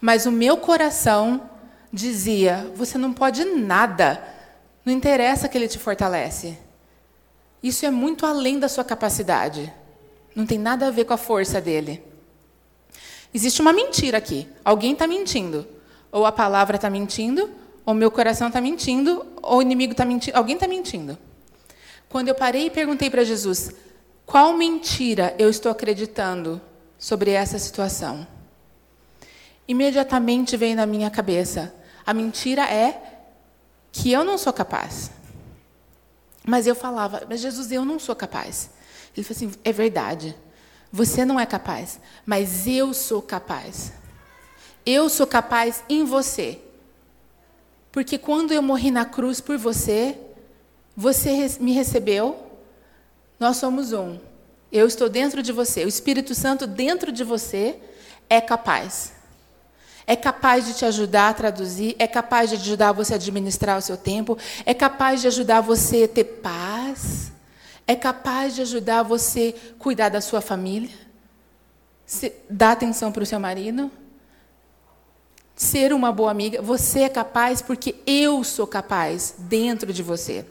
[0.00, 1.50] Mas o meu coração
[1.92, 4.22] dizia: você não pode nada.
[4.84, 6.58] Não interessa que ele te fortalece.
[7.62, 9.72] Isso é muito além da sua capacidade.
[10.34, 12.02] Não tem nada a ver com a força dele.
[13.32, 14.46] Existe uma mentira aqui.
[14.64, 15.66] Alguém está mentindo.
[16.12, 17.50] Ou a palavra está mentindo,
[17.84, 20.36] ou meu coração está mentindo, ou o inimigo está mentindo.
[20.36, 21.18] Alguém está mentindo.
[22.08, 23.72] Quando eu parei e perguntei para Jesus:
[24.24, 26.60] qual mentira eu estou acreditando
[26.98, 28.26] sobre essa situação?
[29.66, 31.74] Imediatamente veio na minha cabeça:
[32.06, 33.00] a mentira é
[33.92, 35.10] que eu não sou capaz.
[36.46, 38.70] Mas eu falava, mas Jesus, eu não sou capaz.
[39.16, 40.36] Ele falou assim: é verdade.
[40.92, 43.92] Você não é capaz, mas eu sou capaz.
[44.86, 46.60] Eu sou capaz em você.
[47.90, 50.16] Porque quando eu morri na cruz por você,
[50.96, 52.44] você me recebeu,
[53.40, 54.18] nós somos um.
[54.70, 57.80] Eu estou dentro de você, o Espírito Santo dentro de você
[58.28, 59.13] é capaz.
[60.06, 63.82] É capaz de te ajudar a traduzir, é capaz de ajudar você a administrar o
[63.82, 64.36] seu tempo,
[64.66, 67.32] é capaz de ajudar você a ter paz,
[67.86, 70.90] é capaz de ajudar você a cuidar da sua família,
[72.50, 73.90] dar atenção para o seu marido,
[75.56, 76.60] ser uma boa amiga.
[76.60, 80.44] Você é capaz porque eu sou capaz dentro de você.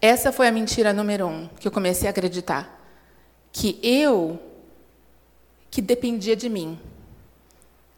[0.00, 2.76] Essa foi a mentira número um que eu comecei a acreditar.
[3.50, 4.38] Que eu,
[5.70, 6.78] que dependia de mim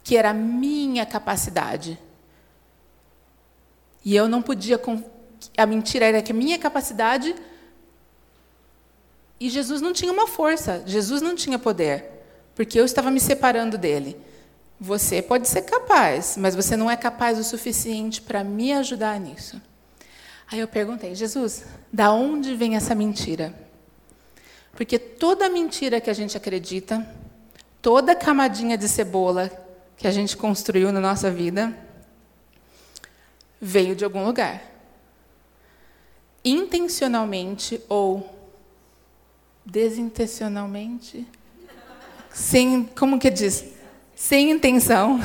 [0.02, 1.98] que era a minha capacidade.
[4.04, 4.80] E eu não podia.
[5.56, 7.34] A mentira era que a minha capacidade.
[9.38, 12.04] E Jesus não tinha uma força, Jesus não tinha poder,
[12.54, 14.14] porque eu estava me separando dele.
[14.78, 19.60] você pode ser capaz, mas você não é capaz o suficiente para me ajudar nisso.
[20.50, 23.54] Aí eu perguntei, Jesus, da onde vem essa mentira?
[24.72, 27.06] Porque toda mentira que a gente acredita,
[27.82, 29.50] toda camadinha de cebola
[30.00, 31.76] que a gente construiu na nossa vida,
[33.60, 34.62] veio de algum lugar.
[36.42, 38.34] Intencionalmente ou
[39.62, 41.28] desintencionalmente,
[42.32, 43.62] sem, como que diz?
[44.16, 45.20] Sem intenção.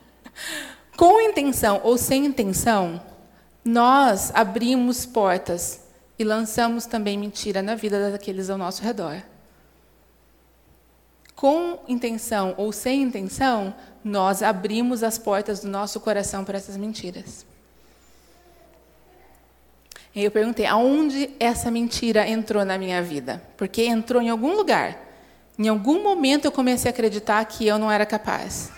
[0.98, 3.00] Com intenção ou sem intenção,
[3.64, 5.80] nós abrimos portas
[6.18, 9.22] e lançamos também mentira na vida daqueles ao nosso redor.
[11.34, 17.44] Com intenção ou sem intenção, nós abrimos as portas do nosso coração para essas mentiras.
[20.14, 23.42] E eu perguntei, aonde essa mentira entrou na minha vida?
[23.56, 24.98] Porque entrou em algum lugar.
[25.58, 28.72] Em algum momento eu comecei a acreditar que eu não era capaz.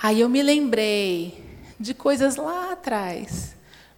[0.00, 1.42] Aí eu me lembrei
[1.80, 3.54] de coisas lá atrás,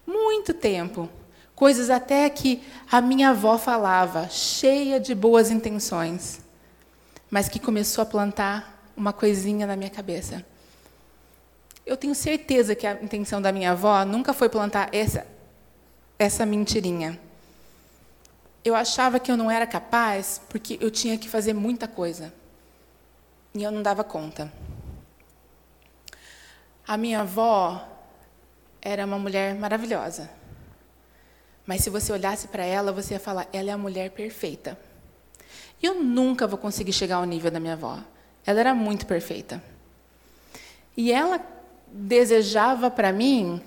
[0.06, 1.08] muito tempo,
[1.54, 6.40] coisas até que a minha avó falava, cheia de boas intenções,
[7.30, 10.44] mas que começou a plantar uma coisinha na minha cabeça.
[11.84, 15.26] Eu tenho certeza que a intenção da minha avó nunca foi plantar essa,
[16.18, 17.20] essa mentirinha.
[18.64, 22.32] Eu achava que eu não era capaz porque eu tinha que fazer muita coisa.
[23.54, 24.52] E eu não dava conta.
[26.86, 27.86] A minha avó
[28.82, 30.28] era uma mulher maravilhosa.
[31.64, 34.78] Mas se você olhasse para ela, você ia falar: ela é a mulher perfeita.
[35.82, 38.00] E eu nunca vou conseguir chegar ao nível da minha avó.
[38.46, 39.62] Ela era muito perfeita.
[40.96, 41.40] E ela
[41.92, 43.60] desejava para mim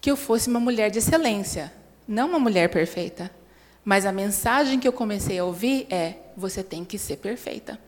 [0.00, 1.72] que eu fosse uma mulher de excelência,
[2.06, 3.30] não uma mulher perfeita.
[3.82, 7.78] Mas a mensagem que eu comecei a ouvir é: você tem que ser perfeita.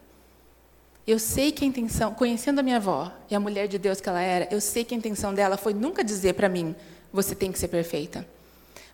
[1.07, 4.09] Eu sei que a intenção, conhecendo a minha avó e a mulher de Deus que
[4.09, 6.75] ela era, eu sei que a intenção dela foi nunca dizer para mim:
[7.13, 8.27] você tem que ser perfeita.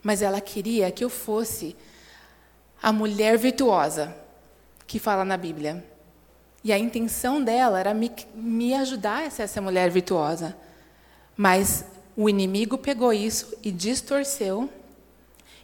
[0.02, 1.76] Mas ela queria que eu fosse
[2.82, 4.14] a mulher virtuosa
[4.86, 5.84] que fala na Bíblia.
[6.64, 10.56] E a intenção dela era me, me ajudar a ser essa mulher virtuosa.
[11.36, 11.84] Mas
[12.16, 14.68] o inimigo pegou isso e distorceu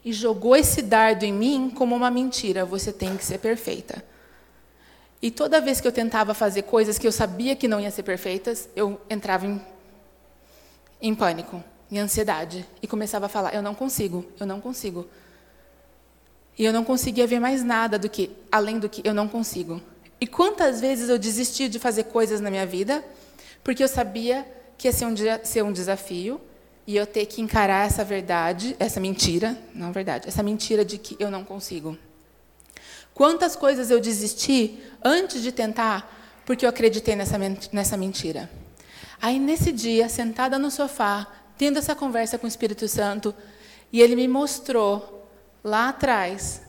[0.05, 2.65] e jogou esse dardo em mim como uma mentira.
[2.65, 4.03] Você tem que ser perfeita.
[5.21, 8.03] E toda vez que eu tentava fazer coisas que eu sabia que não iam ser
[8.03, 9.61] perfeitas, eu entrava em,
[11.01, 15.07] em pânico em ansiedade e começava a falar: eu não consigo, eu não consigo.
[16.59, 19.81] E eu não conseguia ver mais nada do que além do que eu não consigo.
[20.21, 23.05] E quantas vezes eu desisti de fazer coisas na minha vida
[23.63, 26.41] porque eu sabia que ia ser um, ser um desafio
[26.87, 31.17] e eu ter que encarar essa verdade, essa mentira, não verdade, essa mentira de que
[31.19, 31.99] eu não consigo.
[33.13, 36.15] Quantas coisas eu desisti antes de tentar
[36.47, 37.37] porque eu acreditei nessa,
[37.71, 38.49] nessa mentira.
[39.21, 41.27] Aí, nesse dia, sentada no sofá,
[41.59, 43.35] tendo essa conversa com o Espírito Santo,
[43.93, 45.29] e ele me mostrou
[45.63, 46.63] lá atrás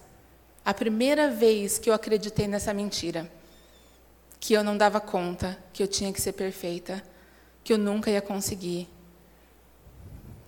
[0.66, 3.32] a primeira vez que eu acreditei nessa mentira,
[4.40, 7.04] que eu não dava conta, que eu tinha que ser perfeita,
[7.64, 8.88] que eu nunca ia conseguir.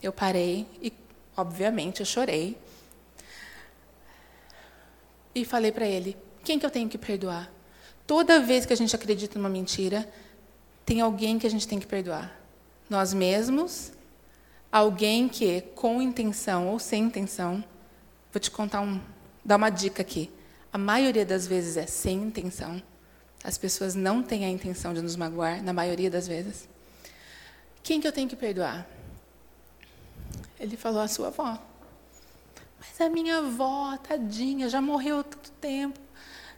[0.02, 0.94] Eu parei e,
[1.36, 2.58] obviamente, eu chorei.
[5.34, 7.52] E falei para ele: quem que eu tenho que perdoar?
[8.08, 10.08] Toda vez que a gente acredita numa mentira,
[10.86, 12.36] tem alguém que a gente tem que perdoar.
[12.90, 13.94] Nós mesmos
[14.72, 17.62] Alguém que, com intenção ou sem intenção,
[18.32, 19.02] vou te contar um,
[19.44, 20.32] dar uma dica aqui.
[20.72, 22.82] A maioria das vezes é sem intenção.
[23.44, 26.70] As pessoas não têm a intenção de nos magoar, na maioria das vezes.
[27.84, 28.88] Quem que eu tenho que perdoar?
[30.60, 31.58] Ele falou a sua avó.
[32.80, 36.00] Mas a minha avó, tadinha, já morreu há tanto tempo.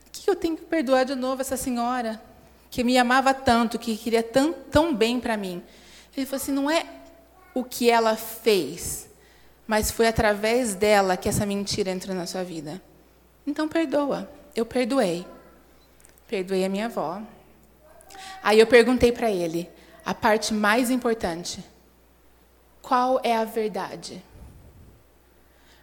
[0.07, 2.21] O que eu tenho que perdoar de novo essa senhora
[2.69, 5.63] que me amava tanto, que queria tão, tão bem para mim?
[6.15, 6.85] Ele falou assim: não é
[7.53, 9.09] o que ela fez,
[9.65, 12.81] mas foi através dela que essa mentira entrou na sua vida.
[13.47, 14.29] Então perdoa.
[14.55, 15.25] Eu perdoei.
[16.33, 17.21] Perdoei a minha avó.
[18.41, 19.69] Aí eu perguntei para ele
[20.03, 21.63] a parte mais importante:
[22.81, 24.19] qual é a verdade?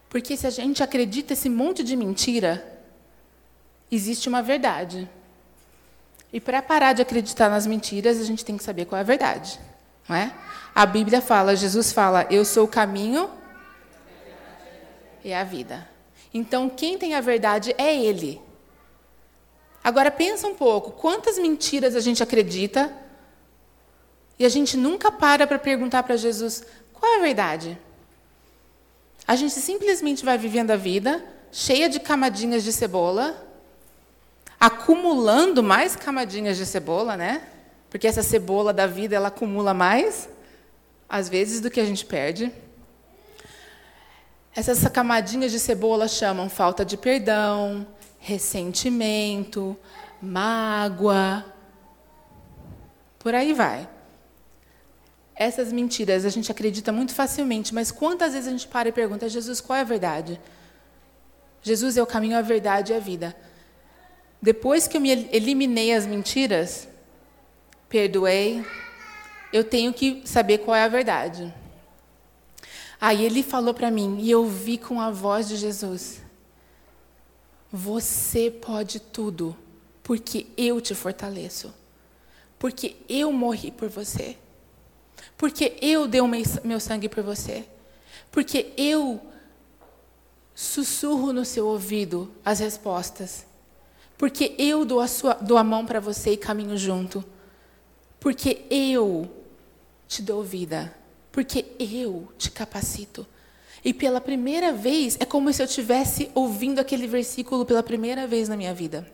[0.08, 2.82] Porque se a gente acredita esse monte de mentira,
[3.92, 5.08] existe uma verdade.
[6.32, 9.04] E para parar de acreditar nas mentiras, a gente tem que saber qual é a
[9.04, 9.56] verdade,
[10.08, 10.34] não é?
[10.74, 13.30] A Bíblia fala, Jesus fala, eu sou o caminho
[15.22, 15.88] e a vida.
[16.34, 18.49] Então, quem tem a verdade é Ele.
[19.82, 22.92] Agora, pensa um pouco, quantas mentiras a gente acredita
[24.38, 27.78] e a gente nunca para para perguntar para Jesus, qual é a verdade?
[29.26, 33.46] A gente simplesmente vai vivendo a vida cheia de camadinhas de cebola,
[34.58, 37.42] acumulando mais camadinhas de cebola, né?
[37.88, 40.28] Porque essa cebola da vida ela acumula mais,
[41.08, 42.52] às vezes, do que a gente perde.
[44.54, 47.86] Essas camadinhas de cebola chamam falta de perdão,
[48.20, 49.76] ressentimento,
[50.22, 51.44] mágoa.
[53.18, 53.88] Por aí vai.
[55.34, 59.28] Essas mentiras a gente acredita muito facilmente, mas quantas vezes a gente para e pergunta:
[59.28, 60.38] Jesus, qual é a verdade?
[61.62, 63.34] Jesus é o caminho, a verdade e a vida.
[64.40, 66.88] Depois que eu me eliminei as mentiras,
[67.88, 68.64] perdoei,
[69.52, 71.52] eu tenho que saber qual é a verdade.
[73.00, 76.20] Aí ele falou para mim, e eu vi com a voz de Jesus:
[77.72, 79.56] Você pode tudo,
[80.02, 81.72] porque eu te fortaleço.
[82.58, 84.36] Porque eu morri por você.
[85.36, 86.20] Porque eu dei
[86.64, 87.66] meu sangue por você.
[88.30, 89.20] Porque eu
[90.54, 93.46] sussurro no seu ouvido as respostas.
[94.18, 97.24] Porque eu dou a, sua, dou a mão para você e caminho junto.
[98.18, 99.30] Porque eu
[100.06, 100.94] te dou vida
[101.30, 103.26] porque eu te capacito.
[103.84, 108.48] E pela primeira vez, é como se eu estivesse ouvindo aquele versículo pela primeira vez
[108.48, 109.06] na minha vida.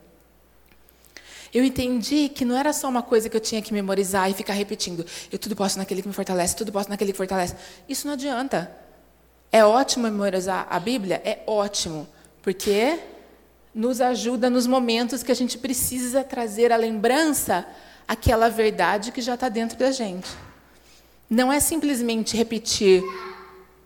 [1.54, 4.52] Eu entendi que não era só uma coisa que eu tinha que memorizar e ficar
[4.52, 5.06] repetindo.
[5.30, 7.54] Eu tudo posso naquele que me fortalece, tudo posso naquele que fortalece.
[7.88, 8.70] Isso não adianta.
[9.52, 11.22] É ótimo memorizar a Bíblia?
[11.24, 12.06] É ótimo,
[12.42, 12.98] porque
[13.74, 17.66] nos ajuda nos momentos que a gente precisa trazer a lembrança
[18.08, 20.28] aquela verdade que já está dentro da gente.
[21.28, 23.02] Não é simplesmente repetir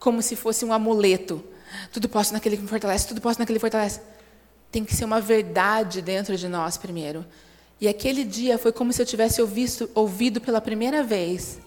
[0.00, 1.44] como se fosse um amuleto.
[1.92, 4.00] Tudo posso naquele que me fortalece, tudo posso naquele que fortalece.
[4.72, 7.24] Tem que ser uma verdade dentro de nós primeiro.
[7.80, 11.58] E aquele dia foi como se eu tivesse ouvido, ouvido pela primeira vez.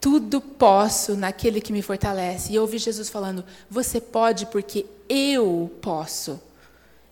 [0.00, 2.52] Tudo posso naquele que me fortalece.
[2.52, 6.40] E eu ouvi Jesus falando: Você pode porque eu posso.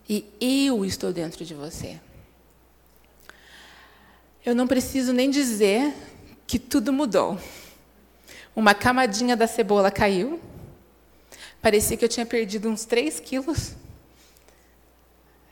[0.08, 2.00] E eu estou dentro de você.
[4.44, 5.94] Eu não preciso nem dizer
[6.46, 7.38] que tudo mudou.
[8.54, 10.40] Uma camadinha da cebola caiu.
[11.62, 13.74] Parecia que eu tinha perdido uns 3 quilos.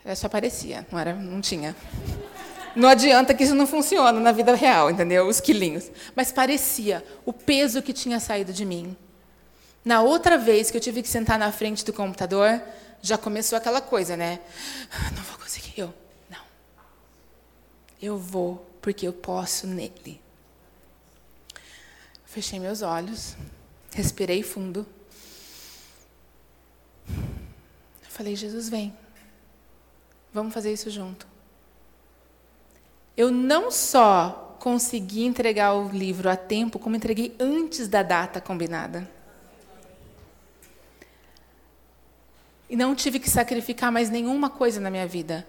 [0.03, 1.75] É, só parecia, não, era, não tinha.
[2.75, 5.27] Não adianta que isso não funciona na vida real, entendeu?
[5.27, 5.91] Os quilinhos.
[6.15, 8.95] Mas parecia o peso que tinha saído de mim.
[9.83, 12.61] Na outra vez que eu tive que sentar na frente do computador,
[13.01, 14.39] já começou aquela coisa, né?
[15.15, 15.73] Não vou conseguir.
[15.77, 15.93] Eu,
[16.29, 16.41] não.
[18.01, 20.21] Eu vou, porque eu posso nele.
[22.39, 23.35] Fechei meus olhos,
[23.91, 24.87] respirei fundo.
[28.07, 28.93] falei, Jesus, vem.
[30.33, 31.27] Vamos fazer isso junto.
[33.17, 39.05] Eu não só consegui entregar o livro a tempo, como entreguei antes da data combinada.
[42.69, 45.45] E não tive que sacrificar mais nenhuma coisa na minha vida.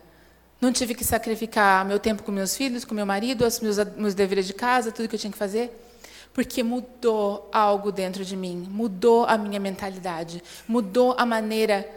[0.61, 4.13] Não tive que sacrificar meu tempo com meus filhos, com meu marido, os meus, meus
[4.13, 5.87] deveres de casa, tudo que eu tinha que fazer
[6.33, 11.89] porque mudou algo dentro de mim, mudou a minha mentalidade, mudou a maneira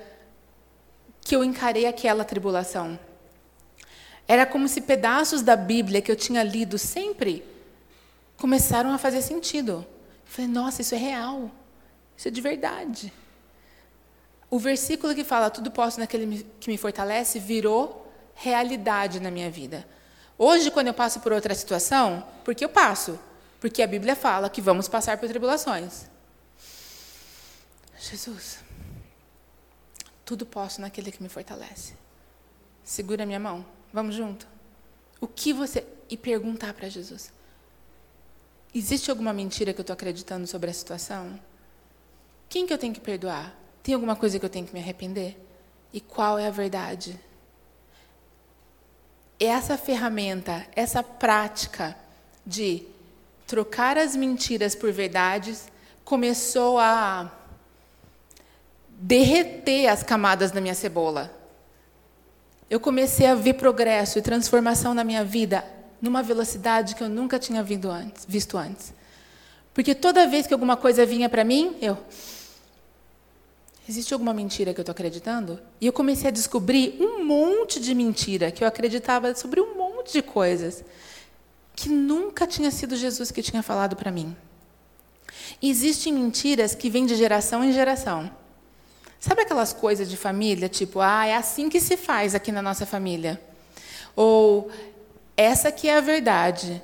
[1.22, 3.00] que eu encarei aquela tribulação.
[4.28, 7.44] Era como se pedaços da Bíblia que eu tinha lido sempre
[8.38, 9.86] começaram a fazer sentido.
[9.86, 9.88] Eu
[10.26, 11.52] falei, nossa, isso é real,
[12.18, 13.14] isso é de verdade.
[14.50, 19.86] O versículo que fala tudo posso naquele que me fortalece virou realidade na minha vida.
[20.38, 23.20] Hoje, quando eu passo por outra situação, porque eu passo,
[23.64, 26.06] porque a Bíblia fala que vamos passar por tribulações.
[27.98, 28.60] Jesus,
[30.26, 31.94] tudo posso naquele que me fortalece.
[32.84, 33.66] Segura minha mão.
[33.94, 34.46] Vamos junto.
[35.22, 35.88] O que você.
[36.10, 37.32] E perguntar para Jesus:
[38.76, 41.40] existe alguma mentira que eu estou acreditando sobre a situação?
[42.50, 43.56] Quem que eu tenho que perdoar?
[43.82, 45.40] Tem alguma coisa que eu tenho que me arrepender?
[45.94, 47.18] E qual é a verdade?
[49.40, 51.98] Essa ferramenta, essa prática
[52.46, 52.92] de
[53.54, 55.68] trocar as mentiras por verdades,
[56.04, 57.32] começou a
[58.90, 61.32] derreter as camadas da minha cebola.
[62.68, 65.64] Eu comecei a ver progresso e transformação na minha vida
[66.02, 68.92] numa velocidade que eu nunca tinha antes, visto antes.
[69.72, 71.96] Porque toda vez que alguma coisa vinha para mim, eu.
[73.88, 75.62] Existe alguma mentira que eu estou acreditando?
[75.80, 80.14] E eu comecei a descobrir um monte de mentira que eu acreditava sobre um monte
[80.14, 80.84] de coisas
[81.76, 84.36] que nunca tinha sido Jesus que tinha falado para mim.
[85.62, 88.30] Existem mentiras que vêm de geração em geração.
[89.20, 92.86] Sabe aquelas coisas de família, tipo, ah, é assim que se faz aqui na nossa
[92.86, 93.42] família?
[94.16, 94.70] Ou
[95.38, 96.82] essa que é a verdade.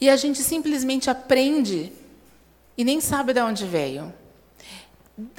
[0.00, 1.92] E a gente simplesmente aprende
[2.76, 4.12] e nem sabe de onde veio.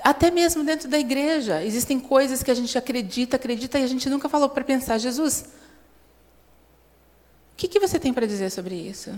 [0.01, 4.09] Até mesmo dentro da igreja, existem coisas que a gente acredita, acredita e a gente
[4.09, 5.45] nunca falou para pensar, Jesus,
[7.63, 9.09] que, que você tem para dizer sobre isso?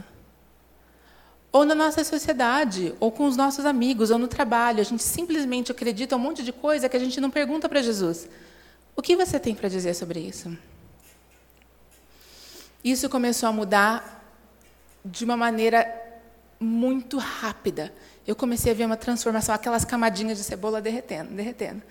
[1.51, 5.71] Ou na nossa sociedade, ou com os nossos amigos, ou no trabalho, a gente simplesmente
[5.71, 8.29] acredita um monte de coisa que a gente não pergunta para Jesus.
[8.95, 10.55] O que você tem para dizer sobre isso?
[12.83, 14.23] Isso começou a mudar
[15.03, 15.87] de uma maneira
[16.59, 17.91] muito rápida.
[18.27, 21.81] Eu comecei a ver uma transformação, aquelas camadinhas de cebola derretendo, derretendo.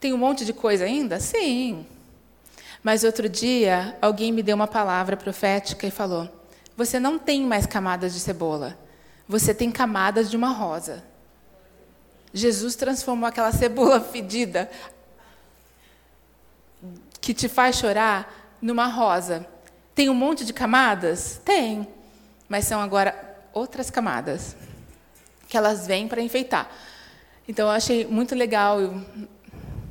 [0.00, 1.20] Tem um monte de coisa ainda?
[1.20, 1.86] Sim.
[2.84, 6.28] Mas outro dia, alguém me deu uma palavra profética e falou:
[6.76, 8.78] Você não tem mais camadas de cebola,
[9.26, 11.02] você tem camadas de uma rosa.
[12.32, 14.70] Jesus transformou aquela cebola fedida,
[17.22, 19.46] que te faz chorar numa rosa.
[19.94, 21.40] Tem um monte de camadas?
[21.42, 21.88] Tem.
[22.46, 24.54] Mas são agora outras camadas
[25.48, 26.70] que elas vêm para enfeitar.
[27.48, 28.78] Então eu achei muito legal.
[28.78, 29.02] Eu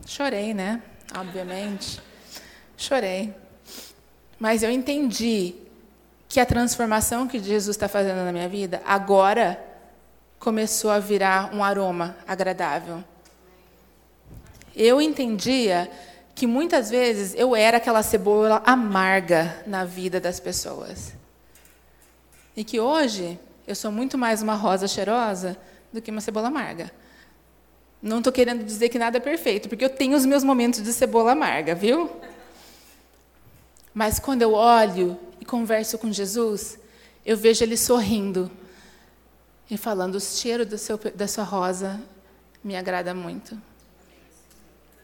[0.05, 0.83] chorei, né?
[1.17, 2.12] Obviamente.
[2.77, 3.33] Chorei.
[4.39, 5.55] Mas eu entendi
[6.27, 9.63] que a transformação que Jesus está fazendo na minha vida agora
[10.39, 13.03] começou a virar um aroma agradável.
[14.75, 15.89] Eu entendia
[16.35, 21.13] que muitas vezes eu era aquela cebola amarga na vida das pessoas.
[22.57, 25.55] E que hoje eu sou muito mais uma rosa cheirosa
[25.91, 26.91] do que uma cebola amarga.
[28.01, 30.91] Não estou querendo dizer que nada é perfeito, porque eu tenho os meus momentos de
[30.91, 32.09] cebola amarga, viu?
[33.93, 36.79] Mas quando eu olho e converso com Jesus,
[37.25, 38.49] eu vejo ele sorrindo
[39.69, 42.01] e falando: o cheiro seu, da sua rosa
[42.63, 43.57] me agrada muito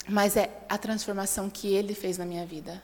[0.10, 2.82] mas é a transformação que ele fez na minha vida.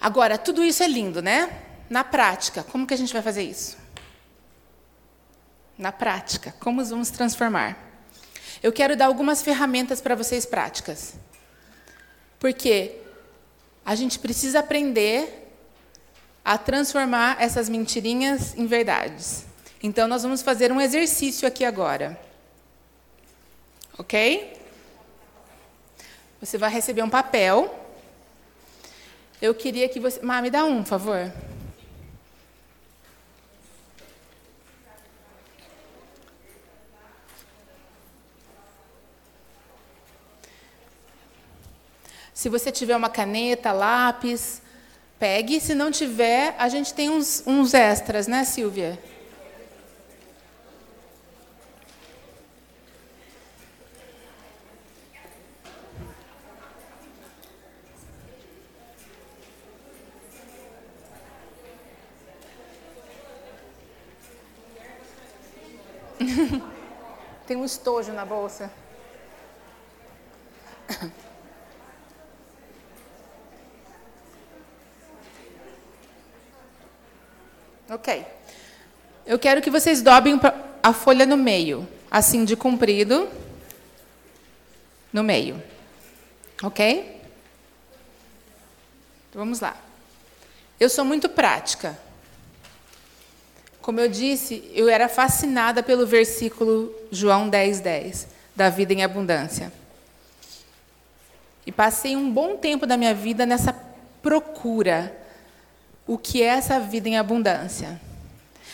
[0.00, 1.62] Agora, tudo isso é lindo, né?
[1.88, 3.78] Na prática, como que a gente vai fazer isso?
[5.76, 7.78] Na prática, como vamos transformar?
[8.62, 11.14] Eu quero dar algumas ferramentas para vocês práticas.
[12.40, 13.00] Porque
[13.88, 15.50] a gente precisa aprender
[16.44, 19.46] a transformar essas mentirinhas em verdades.
[19.82, 22.20] Então, nós vamos fazer um exercício aqui agora.
[23.96, 24.60] Ok?
[26.38, 27.82] Você vai receber um papel.
[29.40, 30.20] Eu queria que você.
[30.20, 31.32] Má, me dá um, por favor.
[42.38, 44.62] Se você tiver uma caneta, lápis,
[45.18, 45.60] pegue.
[45.60, 48.96] Se não tiver, a gente tem uns, uns extras, né, Silvia?
[67.48, 68.70] Tem um estojo na bolsa.
[78.08, 78.26] Ok.
[79.26, 80.40] Eu quero que vocês dobrem
[80.82, 83.28] a folha no meio, assim de comprido,
[85.12, 85.62] no meio.
[86.62, 87.20] Ok?
[89.28, 89.76] Então, vamos lá.
[90.80, 91.98] Eu sou muito prática.
[93.82, 99.70] Como eu disse, eu era fascinada pelo versículo João 10, 10, da vida em abundância.
[101.66, 103.74] E passei um bom tempo da minha vida nessa
[104.22, 105.14] procura.
[106.08, 108.00] O que é essa vida em abundância?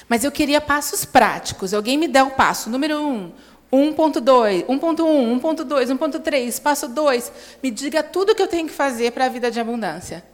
[0.09, 1.75] Mas eu queria passos práticos.
[1.75, 2.71] Alguém me dá o passo.
[2.71, 3.33] Número 1,
[3.73, 7.33] 1.2, 1.1, 1.2, 1.3, passo 2.
[7.61, 10.25] Me diga tudo o que eu tenho que fazer para a vida de abundância.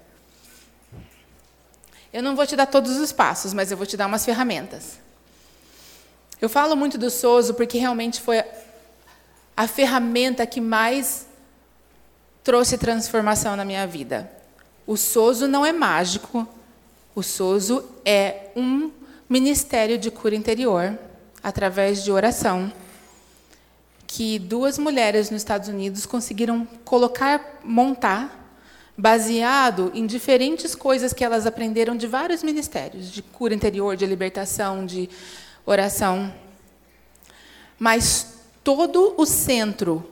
[2.13, 4.99] Eu não vou te dar todos os passos, mas eu vou te dar umas ferramentas.
[6.39, 8.45] Eu falo muito do Soso porque realmente foi
[9.57, 11.27] a ferramenta que mais
[12.45, 14.31] trouxe transformação na minha vida.
[14.87, 16.47] O Soso não é mágico.
[17.15, 18.91] O Soso é um
[19.29, 20.99] ministério de cura interior
[21.43, 22.73] através de oração
[24.07, 28.41] que duas mulheres nos Estados Unidos conseguiram colocar, montar
[28.99, 34.85] baseado em diferentes coisas que elas aprenderam de vários ministérios, de cura interior, de libertação,
[34.85, 35.09] de
[35.65, 36.35] oração.
[37.79, 40.05] Mas todo o centro,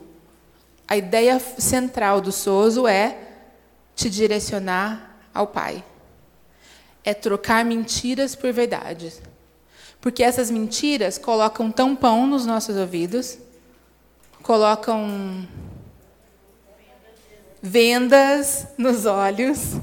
[0.87, 3.19] a ideia central do Soso é
[3.95, 5.85] te direcionar ao Pai.
[7.05, 9.21] É trocar mentiras por verdades.
[10.01, 13.39] Porque essas mentiras colocam tampão nos nossos ouvidos,
[14.43, 15.47] colocam
[17.61, 19.77] vendas nos olhos,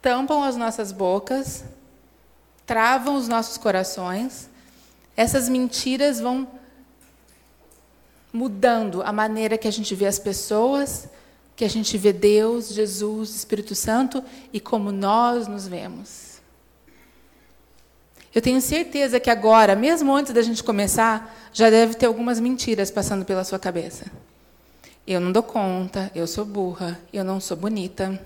[0.00, 1.64] tampam as nossas bocas,
[2.66, 4.48] travam os nossos corações.
[5.16, 6.48] Essas mentiras vão
[8.32, 11.08] mudando a maneira que a gente vê as pessoas,
[11.56, 16.34] que a gente vê Deus, Jesus, Espírito Santo e como nós nos vemos.
[18.34, 22.90] Eu tenho certeza que agora, mesmo antes da gente começar, já deve ter algumas mentiras
[22.90, 24.06] passando pela sua cabeça.
[25.06, 28.20] Eu não dou conta, eu sou burra, eu não sou bonita.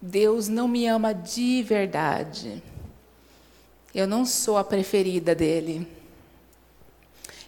[0.00, 2.60] Deus não me ama de verdade.
[3.94, 5.86] Eu não sou a preferida dele.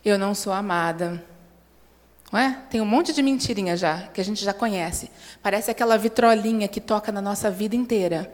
[0.05, 1.25] Eu não sou amada.
[2.33, 2.63] Não é?
[2.69, 5.11] Tem um monte de mentirinha já, que a gente já conhece.
[5.43, 8.33] Parece aquela vitrolinha que toca na nossa vida inteira.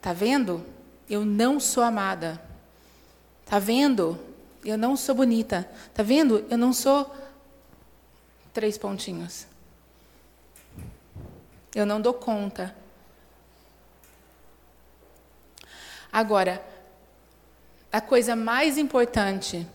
[0.00, 0.64] Tá vendo?
[1.08, 2.40] Eu não sou amada.
[3.46, 4.18] Tá vendo?
[4.64, 5.68] Eu não sou bonita.
[5.94, 6.44] Tá vendo?
[6.50, 7.14] Eu não sou
[8.52, 9.46] três pontinhos.
[11.74, 12.74] Eu não dou conta.
[16.12, 16.62] Agora,
[17.92, 19.66] a coisa mais importante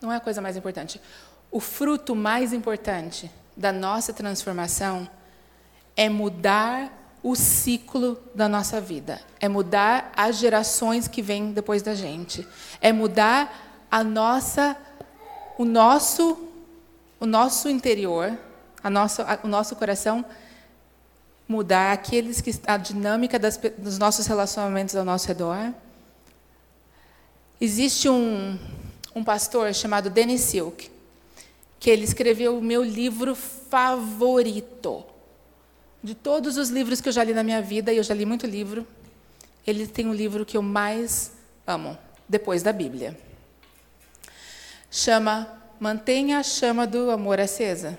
[0.00, 1.00] não é a coisa mais importante.
[1.50, 5.08] O fruto mais importante da nossa transformação
[5.96, 11.94] é mudar o ciclo da nossa vida, é mudar as gerações que vêm depois da
[11.94, 12.46] gente,
[12.80, 14.76] é mudar a nossa,
[15.58, 16.48] o nosso,
[17.18, 18.38] o nosso interior,
[18.82, 20.24] a nossa, o nosso coração,
[21.46, 25.74] mudar aqueles que a dinâmica das, dos nossos relacionamentos ao nosso redor.
[27.60, 28.58] Existe um,
[29.14, 30.90] um pastor chamado Dennis Silk,
[31.80, 35.02] que ele escreveu o meu livro favorito.
[36.04, 38.26] De todos os livros que eu já li na minha vida, e eu já li
[38.26, 38.86] muito livro,
[39.66, 41.32] ele tem o um livro que eu mais
[41.66, 41.96] amo,
[42.28, 43.18] depois da Bíblia.
[44.90, 47.98] Chama Mantenha a chama do amor acesa.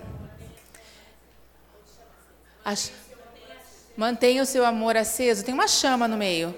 [2.63, 2.75] A,
[3.97, 5.43] mantenha o seu amor aceso.
[5.43, 6.53] Tem uma chama no meio.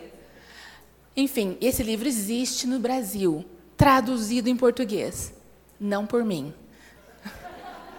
[1.16, 3.46] Enfim, esse livro existe no Brasil
[3.78, 5.34] traduzido em português.
[5.80, 6.54] Não por mim.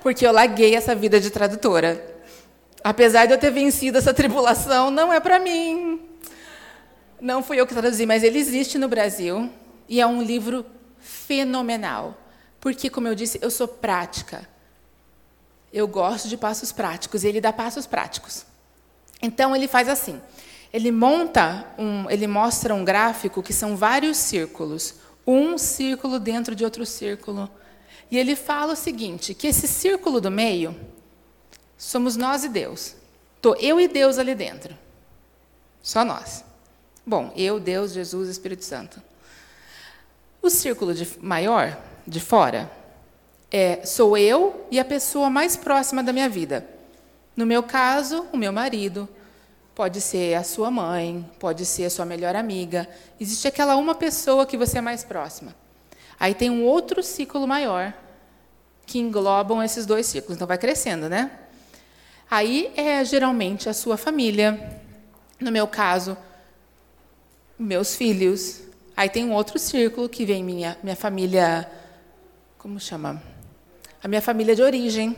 [0.05, 2.21] Porque eu larguei essa vida de tradutora.
[2.85, 6.01] Apesar de eu ter vencido essa tribulação, não é para mim.
[7.21, 9.51] Não fui eu que traduzi, mas ele existe no Brasil
[9.89, 10.67] e é um livro
[11.01, 12.17] fenomenal.
[12.61, 14.49] Porque, como eu disse, eu sou prática.
[15.73, 18.45] Eu gosto de passos práticos e ele dá passos práticos.
[19.23, 20.21] Então ele faz assim.
[20.71, 24.97] Ele monta um, ele mostra um gráfico que são vários círculos
[25.27, 27.49] um círculo dentro de outro círculo.
[28.15, 30.73] E ele fala o seguinte: que esse círculo do meio
[31.77, 32.95] somos nós e Deus.
[33.35, 34.79] Estou eu e Deus ali dentro.
[35.83, 36.45] Só nós.
[37.05, 39.03] Bom, eu, Deus, Jesus, Espírito Santo.
[40.41, 42.71] O círculo de, maior, de fora,
[43.51, 46.65] é sou eu e a pessoa mais próxima da minha vida.
[47.37, 49.09] No meu caso, o meu marido,
[49.75, 52.89] Pode ser a sua mãe, pode ser a sua melhor amiga.
[53.19, 55.53] Existe aquela uma pessoa que você é mais próxima.
[56.17, 57.93] Aí tem um outro ciclo maior
[58.87, 60.37] que englobam esses dois ciclos.
[60.37, 61.31] Então vai crescendo, né?
[62.31, 64.81] Aí é geralmente a sua família.
[65.41, 66.17] No meu caso,
[67.59, 68.63] meus filhos.
[68.97, 71.71] Aí tem um outro círculo que vem minha minha família,
[72.59, 73.23] como chama?
[74.03, 75.17] A minha família de origem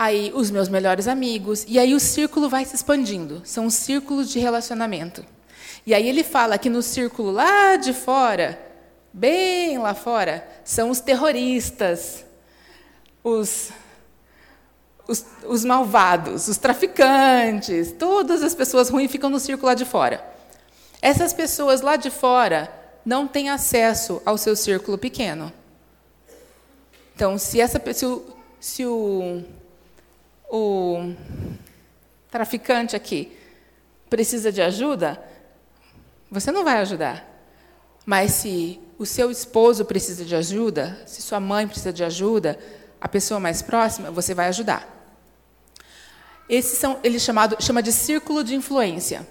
[0.00, 3.42] aí os meus melhores amigos, e aí o círculo vai se expandindo.
[3.44, 5.22] São os círculos de relacionamento.
[5.84, 8.58] E aí ele fala que no círculo lá de fora,
[9.12, 12.24] bem lá fora, são os terroristas,
[13.22, 13.70] os,
[15.06, 20.24] os, os malvados, os traficantes, todas as pessoas ruins ficam no círculo lá de fora.
[21.02, 22.72] Essas pessoas lá de fora
[23.04, 25.52] não têm acesso ao seu círculo pequeno.
[27.14, 28.24] Então, se, essa, se, o,
[28.58, 29.42] se o
[30.50, 31.14] o
[32.28, 33.30] traficante aqui
[34.08, 35.22] precisa de ajuda,
[36.28, 37.24] você não vai ajudar.
[38.04, 42.58] Mas se o seu esposo precisa de ajuda, se sua mãe precisa de ajuda,
[43.00, 44.86] a pessoa mais próxima, você vai ajudar.
[46.48, 49.26] Esse são, ele chamado, chama de círculo de influência.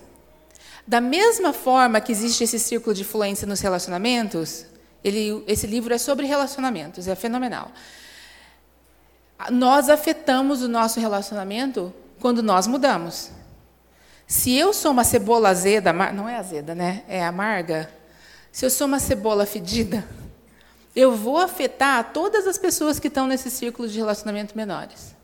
[0.85, 4.65] Da mesma forma que existe esse círculo de influência nos relacionamentos,
[5.03, 7.71] ele, esse livro é sobre relacionamentos, é fenomenal
[9.49, 13.31] nós afetamos o nosso relacionamento quando nós mudamos.
[14.27, 17.03] Se eu sou uma cebola azeda, não é azeda, né?
[17.07, 17.89] É amarga.
[18.51, 20.07] Se eu sou uma cebola fedida,
[20.95, 25.15] eu vou afetar todas as pessoas que estão nesse círculo de relacionamento menores.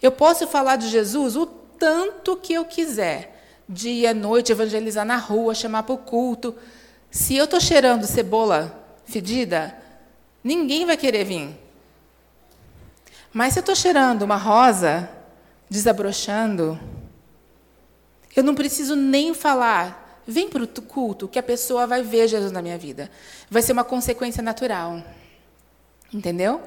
[0.00, 5.54] Eu posso falar de Jesus o tanto que eu quiser, dia, noite, evangelizar na rua,
[5.54, 6.54] chamar para o culto.
[7.10, 9.76] Se eu estou cheirando cebola fedida,
[10.44, 11.58] ninguém vai querer vir.
[13.32, 15.08] Mas se eu estou cheirando uma rosa,
[15.68, 16.78] desabrochando,
[18.34, 20.07] eu não preciso nem falar.
[20.28, 23.10] Vem para o culto que a pessoa vai ver Jesus na minha vida.
[23.50, 25.02] Vai ser uma consequência natural.
[26.12, 26.60] Entendeu?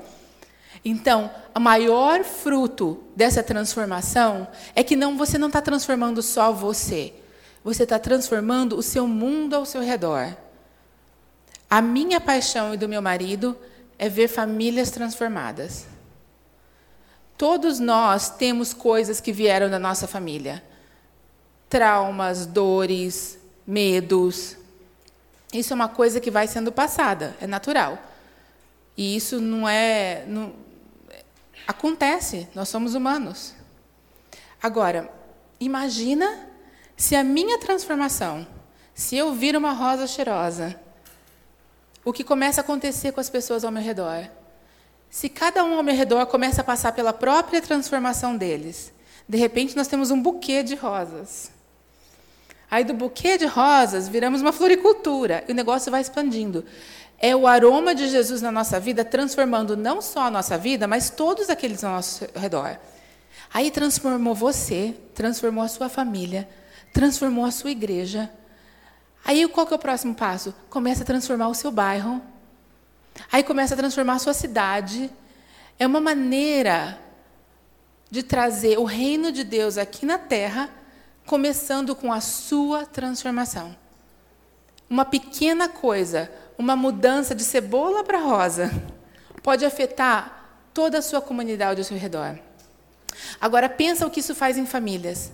[0.84, 7.14] Então, o maior fruto dessa transformação é que não você não está transformando só você.
[7.64, 10.36] Você está transformando o seu mundo ao seu redor.
[11.70, 13.56] A minha paixão e do meu marido
[14.00, 15.86] é ver famílias transformadas.
[17.38, 20.64] Todos nós temos coisas que vieram da nossa família
[21.72, 24.58] traumas, dores, medos.
[25.54, 27.98] Isso é uma coisa que vai sendo passada, é natural.
[28.96, 30.26] E isso não é.
[30.28, 30.54] Não,
[31.68, 33.54] acontece, nós somos humanos.
[34.62, 35.12] Agora,
[35.60, 36.48] imagina
[36.96, 38.46] se a minha transformação,
[38.94, 40.80] se eu vir uma rosa cheirosa,
[42.04, 44.30] o que começa a acontecer com as pessoas ao meu redor?
[45.10, 48.94] Se cada um ao meu redor começa a passar pela própria transformação deles,
[49.28, 51.52] de repente nós temos um buquê de rosas.
[52.72, 56.64] Aí do buquê de rosas viramos uma floricultura e o negócio vai expandindo.
[57.20, 61.10] É o aroma de Jesus na nossa vida transformando não só a nossa vida, mas
[61.10, 62.80] todos aqueles ao nosso redor.
[63.54, 66.48] Aí transformou você, transformou a sua família,
[66.94, 68.32] transformou a sua igreja.
[69.26, 70.56] Aí qual que é o próximo passo?
[70.70, 72.22] Começa a transformar o seu bairro.
[73.30, 75.12] Aí começa a transformar a sua cidade.
[75.78, 76.98] É uma maneira
[78.10, 80.70] de trazer o reino de Deus aqui na terra
[81.26, 83.76] começando com a sua transformação.
[84.90, 88.72] Uma pequena coisa, uma mudança de cebola para rosa,
[89.42, 92.38] pode afetar toda a sua comunidade ao seu redor.
[93.40, 95.32] Agora pensa o que isso faz em famílias.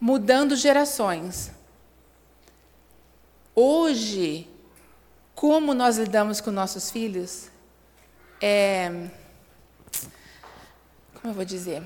[0.00, 1.50] Mudando gerações.
[3.54, 4.48] Hoje,
[5.34, 7.48] como nós lidamos com nossos filhos
[8.40, 9.08] é
[11.20, 11.82] como eu vou dizer?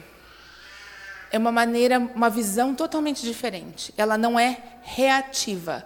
[1.32, 3.92] É uma maneira, uma visão totalmente diferente.
[3.96, 5.84] Ela não é reativa,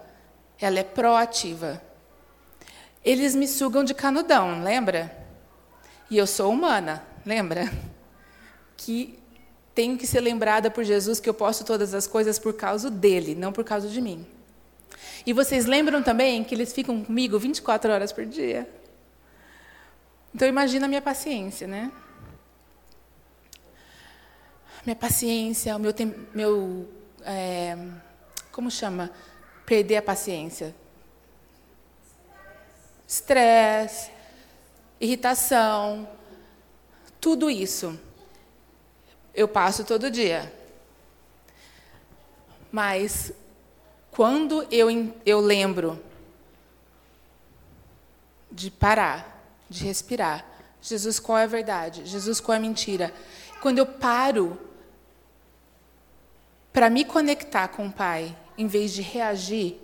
[0.61, 1.80] ela é proativa.
[3.05, 5.16] Eles me sugam de canudão, lembra?
[6.11, 7.72] E eu sou humana, lembra?
[8.76, 9.18] Que
[9.72, 13.34] tenho que ser lembrada por Jesus que eu posso todas as coisas por causa dele,
[13.34, 14.26] não por causa de mim.
[15.24, 18.68] E vocês lembram também que eles ficam comigo 24 horas por dia?
[20.34, 21.92] Então imagina a minha paciência, né?
[24.87, 25.93] Minha paciência, o meu,
[26.32, 26.89] meu
[27.22, 27.76] é,
[28.53, 29.11] como chama?
[29.66, 30.72] Perder a paciência.
[33.07, 34.12] Estresse,
[35.01, 36.09] irritação,
[37.20, 37.99] tudo isso
[39.34, 40.53] eu passo todo dia.
[42.70, 43.32] Mas
[44.12, 44.89] quando eu,
[45.26, 46.01] eu lembro
[48.53, 50.47] de parar, de respirar,
[50.80, 52.07] Jesus, qual é a verdade?
[52.07, 53.12] Jesus, qual é a mentira?
[53.61, 54.65] Quando eu paro
[56.76, 59.80] para me conectar com o Pai, em vez de reagir,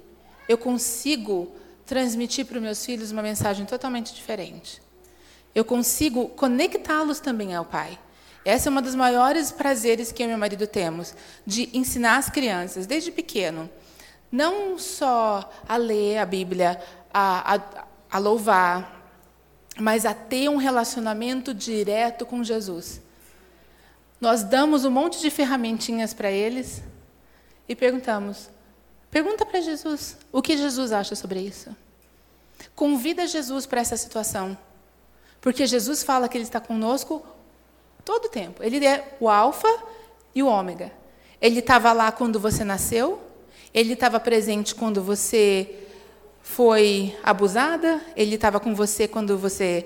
[0.46, 1.50] eu consigo
[1.86, 4.78] transmitir para os meus filhos uma mensagem totalmente diferente.
[5.54, 7.98] Eu consigo conectá-los também ao Pai.
[8.44, 11.14] Essa é uma dos maiores prazeres que eu e meu marido temos,
[11.46, 13.70] de ensinar as crianças, desde pequeno,
[14.30, 16.78] não só a ler a Bíblia,
[17.10, 19.02] a, a, a louvar,
[19.80, 23.00] mas a ter um relacionamento direto com Jesus.
[24.22, 26.80] Nós damos um monte de ferramentinhas para eles
[27.68, 28.48] e perguntamos:
[29.10, 31.74] pergunta para Jesus o que Jesus acha sobre isso.
[32.72, 34.56] Convida Jesus para essa situação.
[35.40, 37.26] Porque Jesus fala que Ele está conosco
[38.04, 38.62] todo o tempo.
[38.62, 39.66] Ele é o Alfa
[40.32, 40.92] e o Ômega.
[41.40, 43.20] Ele estava lá quando você nasceu,
[43.74, 45.80] ele estava presente quando você
[46.42, 49.84] foi abusada, ele estava com você quando você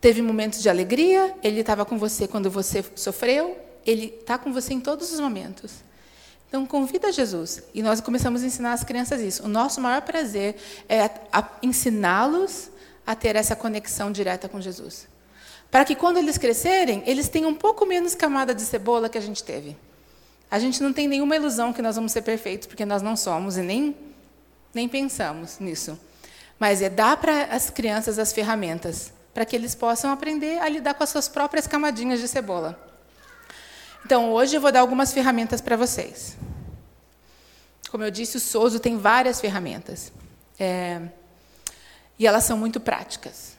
[0.00, 4.74] Teve momentos de alegria, ele estava com você quando você sofreu, ele está com você
[4.74, 5.72] em todos os momentos.
[6.48, 7.62] Então, convida Jesus.
[7.74, 9.44] E nós começamos a ensinar as crianças isso.
[9.44, 10.56] O nosso maior prazer
[10.88, 11.10] é
[11.62, 12.70] ensiná-los
[13.06, 15.08] a ter essa conexão direta com Jesus.
[15.70, 19.20] Para que quando eles crescerem, eles tenham um pouco menos camada de cebola que a
[19.20, 19.76] gente teve.
[20.50, 23.56] A gente não tem nenhuma ilusão que nós vamos ser perfeitos, porque nós não somos
[23.56, 23.96] e nem,
[24.72, 25.98] nem pensamos nisso.
[26.58, 30.94] Mas é dar para as crianças as ferramentas para que eles possam aprender a lidar
[30.94, 32.80] com as suas próprias camadinhas de cebola.
[34.02, 36.38] Então, hoje eu vou dar algumas ferramentas para vocês.
[37.90, 40.10] Como eu disse, o Soso tem várias ferramentas.
[40.58, 41.02] É,
[42.18, 43.58] e elas são muito práticas.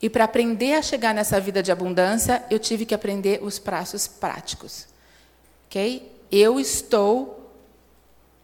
[0.00, 4.08] E para aprender a chegar nessa vida de abundância, eu tive que aprender os prazos
[4.08, 4.86] práticos.
[5.66, 6.10] Ok?
[6.32, 7.52] Eu estou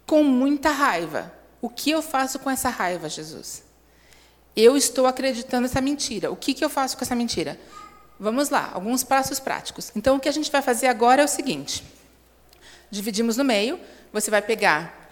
[0.06, 1.32] com muita raiva.
[1.62, 3.63] O que eu faço com essa raiva, Jesus?
[4.56, 6.30] Eu estou acreditando nessa mentira.
[6.30, 7.58] O que, que eu faço com essa mentira?
[8.18, 9.90] Vamos lá, alguns passos práticos.
[9.96, 11.84] Então, o que a gente vai fazer agora é o seguinte:
[12.90, 13.78] dividimos no meio.
[14.12, 15.10] Você vai pegar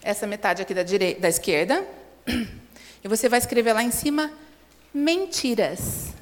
[0.00, 1.84] essa metade aqui da, direita, da esquerda,
[3.02, 4.30] e você vai escrever lá em cima
[4.94, 6.12] mentiras.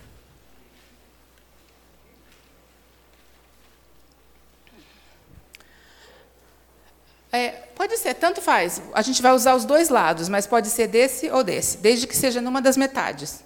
[7.32, 8.82] É, pode ser, tanto faz.
[8.92, 12.14] A gente vai usar os dois lados, mas pode ser desse ou desse, desde que
[12.14, 13.42] seja numa das metades.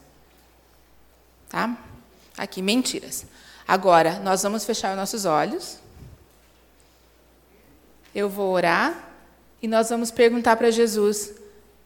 [1.49, 1.79] Tá?
[2.37, 3.27] Aqui, mentiras.
[3.67, 5.79] Agora, nós vamos fechar os nossos olhos.
[8.13, 9.09] Eu vou orar
[9.63, 11.33] e nós vamos perguntar para Jesus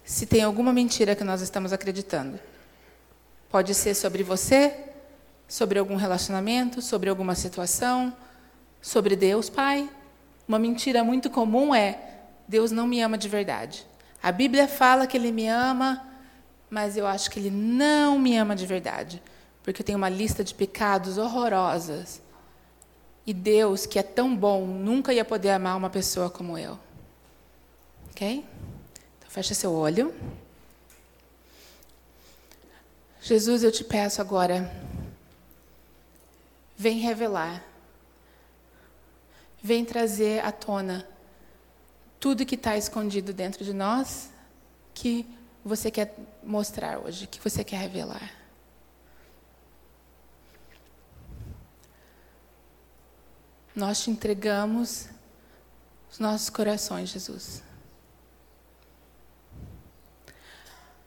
[0.02, 2.40] se tem alguma mentira que nós estamos acreditando.
[3.50, 4.74] Pode ser sobre você,
[5.46, 8.10] sobre algum relacionamento, sobre alguma situação,
[8.80, 9.86] sobre Deus, Pai.
[10.48, 12.08] Uma mentira muito comum é:
[12.48, 13.86] Deus não me ama de verdade.
[14.22, 16.02] A Bíblia fala que Ele me ama,
[16.70, 19.22] mas eu acho que Ele não me ama de verdade,
[19.62, 22.22] porque eu tenho uma lista de pecados horrorosas.
[23.26, 26.78] E Deus, que é tão bom, nunca ia poder amar uma pessoa como eu.
[28.10, 28.42] Ok?
[29.18, 30.14] Então, fecha seu olho.
[33.20, 34.72] Jesus, eu te peço agora,
[36.74, 37.62] vem revelar,
[39.62, 41.06] vem trazer à tona
[42.20, 44.30] tudo que está escondido dentro de nós,
[44.92, 45.26] que
[45.64, 48.32] você quer mostrar hoje, que você quer revelar.
[53.74, 55.08] Nós te entregamos
[56.10, 57.62] os nossos corações, Jesus.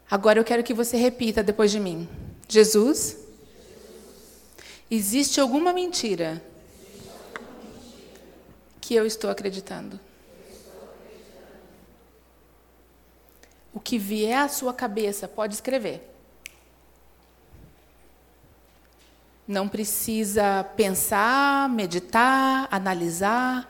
[0.10, 2.08] Agora eu quero que você repita depois de mim.
[2.48, 3.18] Jesus,
[4.90, 6.42] existe alguma mentira
[8.80, 10.00] que eu estou acreditando?
[13.82, 16.08] Que vier à sua cabeça, pode escrever.
[19.48, 23.70] Não precisa pensar, meditar, analisar.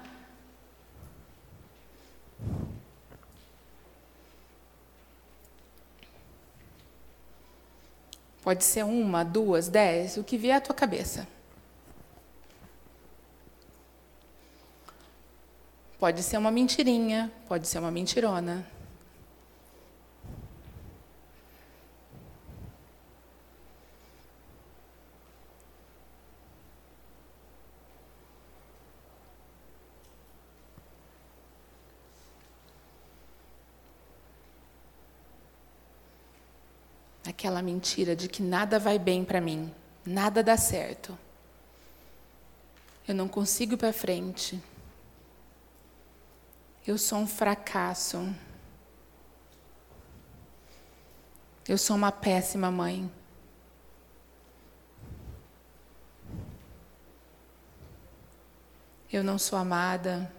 [8.44, 11.28] Pode ser uma, duas, dez, o que vier à tua cabeça.
[16.00, 18.66] Pode ser uma mentirinha, pode ser uma mentirona.
[37.42, 39.74] Aquela mentira de que nada vai bem para mim,
[40.06, 41.18] nada dá certo.
[43.08, 44.62] Eu não consigo ir para frente.
[46.86, 48.32] Eu sou um fracasso.
[51.68, 53.12] Eu sou uma péssima mãe.
[59.12, 60.32] Eu não sou amada.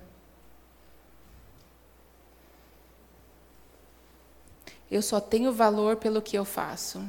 [4.93, 7.03] Eu só tenho valor pelo que eu faço.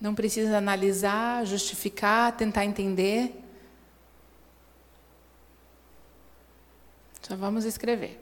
[0.00, 3.41] Não precisa analisar, justificar, tentar entender.
[7.22, 8.20] Só vamos escrever.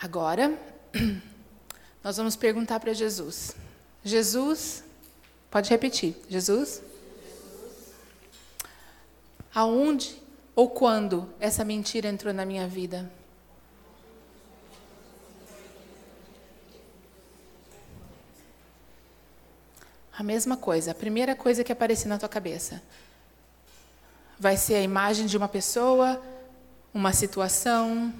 [0.00, 0.56] Agora,
[2.02, 3.56] nós vamos perguntar para Jesus.
[4.04, 4.84] Jesus,
[5.50, 6.14] pode repetir.
[6.28, 6.80] Jesus?
[9.56, 10.22] Aonde
[10.54, 13.10] ou quando essa mentira entrou na minha vida?
[20.12, 22.82] A mesma coisa, a primeira coisa que aparecer na tua cabeça
[24.38, 26.20] vai ser a imagem de uma pessoa,
[26.92, 28.12] uma situação,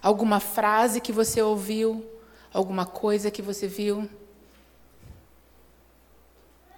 [0.00, 2.08] alguma frase que você ouviu,
[2.54, 4.08] alguma coisa que você viu.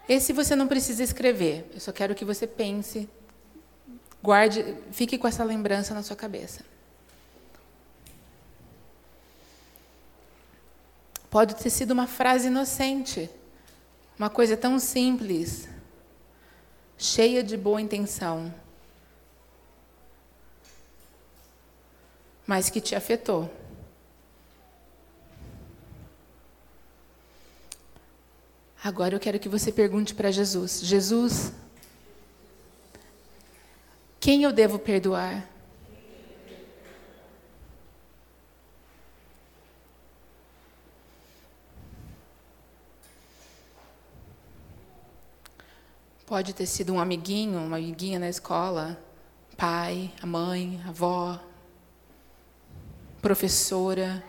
[0.09, 1.70] Esse você não precisa escrever.
[1.72, 3.09] Eu só quero que você pense,
[4.22, 6.64] guarde, fique com essa lembrança na sua cabeça.
[11.30, 13.28] Pode ter sido uma frase inocente,
[14.16, 15.68] uma coisa tão simples,
[16.96, 18.55] cheia de boa intenção,
[22.46, 23.50] mas que te afetou.
[28.85, 31.51] Agora eu quero que você pergunte para Jesus: Jesus,
[34.20, 35.49] quem eu devo perdoar?
[46.26, 49.03] Pode ter sido um amiguinho, uma amiguinha na escola,
[49.57, 51.41] pai, a mãe, a avó,
[53.22, 54.22] professora.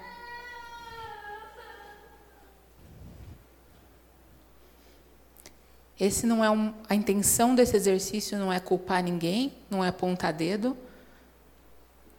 [6.00, 10.34] Esse não é um, a intenção desse exercício não é culpar ninguém, não é apontar
[10.34, 10.78] dedo,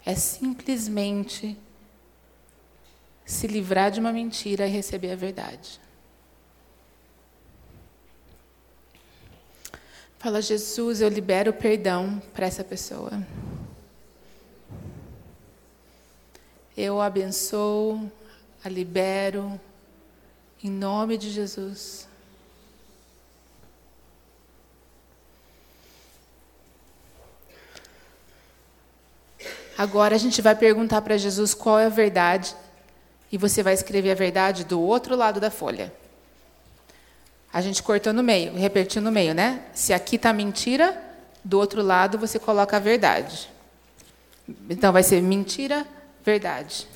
[0.05, 1.59] é simplesmente
[3.25, 5.81] se livrar de uma mentira e receber a verdade.
[10.19, 13.13] Fala, Jesus, eu libero perdão para essa pessoa.
[16.77, 18.11] Eu a abençoo,
[18.65, 19.61] a libero,
[20.63, 22.06] em nome de Jesus.
[29.77, 32.57] Agora a gente vai perguntar para Jesus qual é a verdade
[33.31, 35.93] e você vai escrever a verdade do outro lado da folha.
[37.53, 39.65] A gente cortou no meio, repetiu no meio, né?
[39.75, 41.03] Se aqui está mentira,
[41.45, 43.51] do outro lado você coloca a verdade.
[44.71, 45.87] Então vai ser mentira,
[46.25, 46.87] verdade.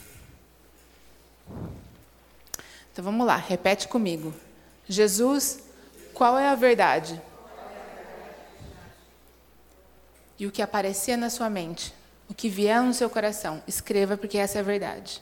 [2.92, 4.32] Então vamos lá, repete comigo.
[4.88, 5.60] Jesus,
[6.14, 7.20] qual é a verdade?
[10.38, 11.99] E o que aparecer na sua mente?
[12.30, 15.20] O que vier no seu coração, escreva, porque essa é a verdade.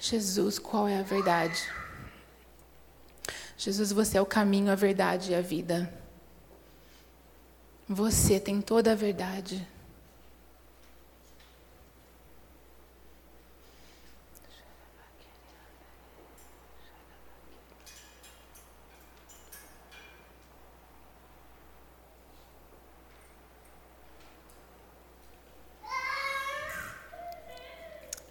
[0.00, 1.62] Jesus, qual é a verdade?
[3.56, 5.92] Jesus, você é o caminho, a verdade e a vida.
[7.88, 9.66] Você tem toda a verdade.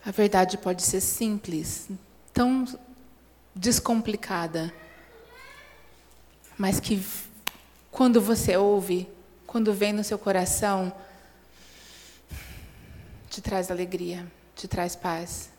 [0.06, 1.90] A verdade pode ser simples,
[2.34, 2.66] tão
[3.54, 4.74] descomplicada,
[6.58, 7.06] mas que
[7.92, 9.10] quando você ouve,
[9.46, 10.94] quando vem no seu coração,
[13.30, 14.26] te traz alegria,
[14.56, 15.50] te traz paz.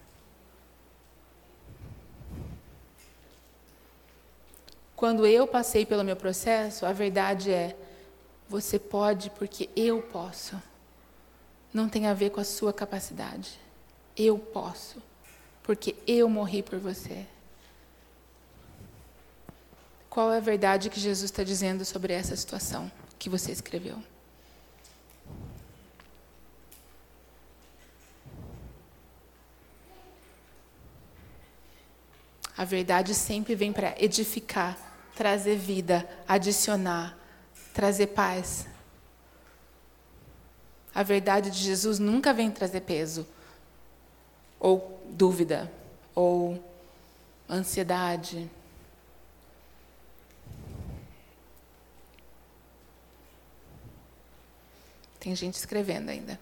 [4.97, 7.76] Quando eu passei pelo meu processo, a verdade é:
[8.49, 10.61] você pode porque eu posso.
[11.72, 13.61] Não tem a ver com a sua capacidade.
[14.19, 15.01] Eu posso,
[15.62, 17.25] porque eu morri por você.
[20.11, 24.03] Qual é a verdade que Jesus está dizendo sobre essa situação que você escreveu?
[32.57, 34.77] A verdade sempre vem para edificar,
[35.14, 37.16] trazer vida, adicionar,
[37.73, 38.66] trazer paz.
[40.93, 43.25] A verdade de Jesus nunca vem trazer peso
[44.61, 45.71] ou dúvida,
[46.15, 46.63] ou
[47.49, 48.51] ansiedade.
[55.21, 56.39] Tem gente escrevendo ainda.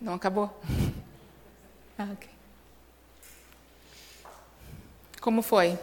[0.00, 0.50] Não acabou?
[2.02, 2.26] Ah, ok.
[5.20, 5.78] Como foi?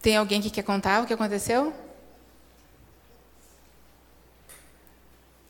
[0.00, 1.74] Tem alguém que quer contar o que aconteceu?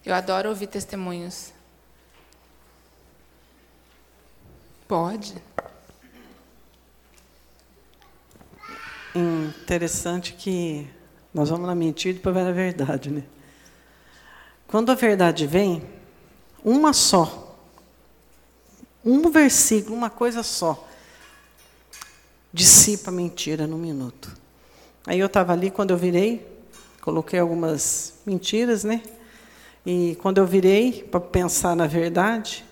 [0.05, 1.53] Eu adoro ouvir testemunhos.
[4.87, 5.35] Pode.
[9.15, 10.89] Interessante que
[11.35, 13.23] nós vamos na mentira e depois vai na verdade, né?
[14.67, 15.87] Quando a verdade vem,
[16.65, 17.55] uma só,
[19.05, 20.88] um versículo, uma coisa só,
[22.53, 24.33] dissipa a mentira num minuto.
[25.07, 26.47] Aí eu estava ali, quando eu virei,
[27.01, 29.03] coloquei algumas mentiras, né?
[29.87, 32.65] E quando eu virei para pensar na verdade,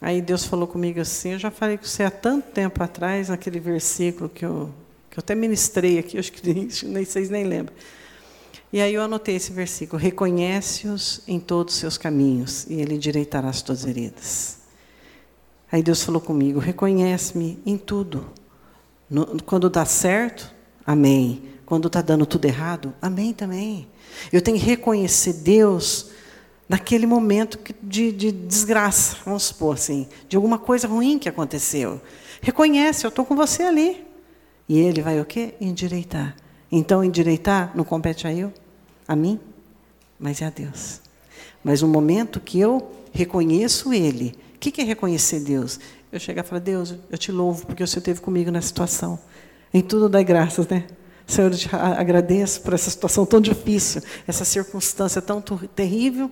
[0.00, 3.60] aí Deus falou comigo assim: Eu já falei com você há tanto tempo atrás, naquele
[3.60, 4.70] versículo que eu,
[5.10, 6.70] que eu até ministrei aqui, acho que nem,
[7.04, 7.74] vocês nem lembram.
[8.72, 13.48] E aí eu anotei esse versículo: Reconhece-os em todos os seus caminhos, e Ele endireitará
[13.48, 14.58] as tuas veredas.
[15.70, 18.26] Aí Deus falou comigo: Reconhece-me em tudo.
[19.08, 20.52] No, quando dá certo,
[20.84, 21.42] amém.
[21.64, 23.88] Quando está dando tudo errado, amém também.
[24.32, 26.10] Eu tenho que reconhecer Deus
[26.68, 32.00] naquele momento de, de desgraça, vamos supor assim, de alguma coisa ruim que aconteceu.
[32.40, 34.04] Reconhece, eu estou com você ali.
[34.68, 35.54] E ele vai o quê?
[35.60, 36.34] Endireitar.
[36.70, 38.52] Então, endireitar não compete a eu,
[39.06, 39.38] a mim,
[40.18, 41.00] mas é a Deus.
[41.62, 45.78] Mas no momento que eu reconheço Ele, o que é reconhecer Deus?
[46.12, 49.18] Eu chegar e falar, Deus, eu te louvo porque o Senhor esteve comigo nessa situação.
[49.72, 50.86] Em tudo dai graças, né?
[51.26, 56.30] Senhor, eu te agradeço por essa situação tão difícil, essa circunstância tão terrível,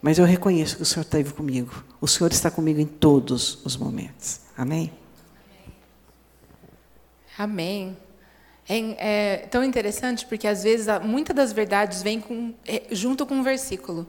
[0.00, 1.84] mas eu reconheço que o Senhor esteve comigo.
[2.00, 4.40] O Senhor está comigo em todos os momentos.
[4.56, 4.90] Amém?
[7.36, 7.96] Amém.
[8.68, 13.34] É, é tão interessante porque às vezes muitas das verdades vêm com, é, junto com
[13.34, 14.06] um versículo.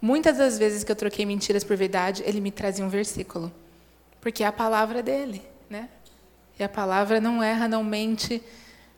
[0.00, 3.50] Muitas das vezes que eu troquei mentiras por verdade, ele me trazia um versículo,
[4.24, 5.86] porque é a palavra dele, né?
[6.58, 8.42] E a palavra não erra, não mente,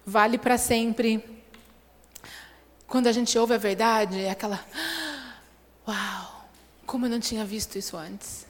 [0.07, 1.43] vale para sempre.
[2.87, 4.65] Quando a gente ouve a verdade, é aquela
[5.89, 6.49] Uau!
[6.87, 8.47] Como eu não tinha visto isso antes.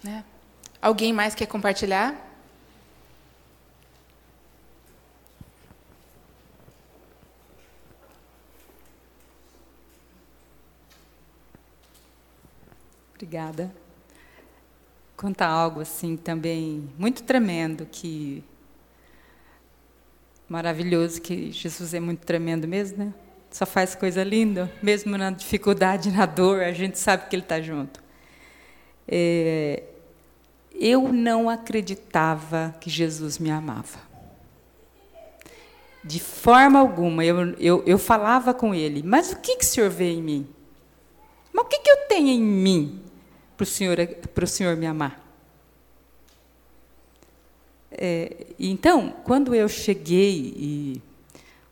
[0.00, 0.24] Né?
[0.80, 2.14] Alguém mais quer compartilhar?
[13.12, 13.87] Obrigada.
[15.18, 18.42] Contar algo assim também muito tremendo que
[20.48, 23.14] maravilhoso que Jesus é muito tremendo mesmo, né?
[23.50, 27.60] só faz coisa linda, mesmo na dificuldade, na dor, a gente sabe que Ele está
[27.60, 28.00] junto.
[29.06, 29.82] É,
[30.72, 34.06] eu não acreditava que Jesus me amava.
[36.04, 39.90] De forma alguma, eu, eu, eu falava com Ele, mas o que, que o Senhor
[39.90, 40.48] vê em mim?
[41.52, 43.07] Mas o que, que eu tenho em mim
[43.58, 43.98] para o Senhor,
[44.40, 45.20] o Senhor me amar?
[47.90, 51.02] É, então, quando eu cheguei e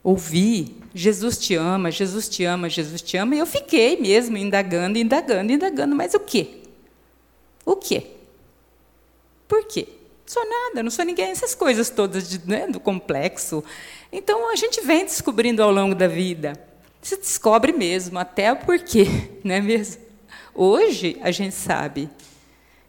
[0.02, 4.98] ouvi Jesus te ama, Jesus te ama, Jesus te ama, e eu fiquei mesmo indagando,
[4.98, 6.62] indagando, indagando, mas o quê?
[7.64, 8.06] O quê?
[9.46, 9.86] Por quê?
[10.24, 13.62] Sou nada, não sou ninguém, essas coisas todas de, né, do complexo.
[14.10, 16.54] Então a gente vem descobrindo ao longo da vida.
[17.00, 19.06] Se descobre mesmo, até o porquê,
[19.44, 20.05] não é mesmo?
[20.58, 22.08] Hoje a gente sabe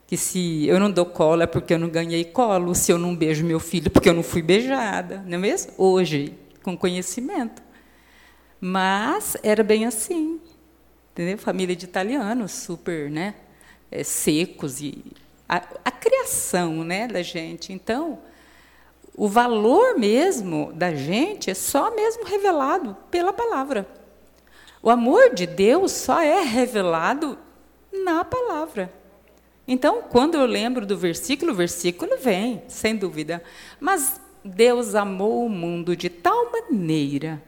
[0.07, 3.13] que se eu não dou colo é porque eu não ganhei colo, se eu não
[3.13, 5.73] beijo meu filho porque eu não fui beijada, não é mesmo?
[5.77, 7.61] Hoje, com conhecimento.
[8.61, 10.39] Mas era bem assim,
[11.11, 11.37] entendeu?
[11.37, 13.35] Família de italianos, super, né?
[13.91, 15.03] É, secos e
[15.47, 17.73] a, a criação, né, da gente.
[17.73, 18.19] Então,
[19.13, 23.85] o valor mesmo da gente é só mesmo revelado pela palavra.
[24.81, 27.37] O amor de Deus só é revelado
[28.03, 28.91] na palavra.
[29.67, 33.43] Então, quando eu lembro do versículo, o versículo vem, sem dúvida.
[33.79, 37.41] Mas Deus amou o mundo de tal maneira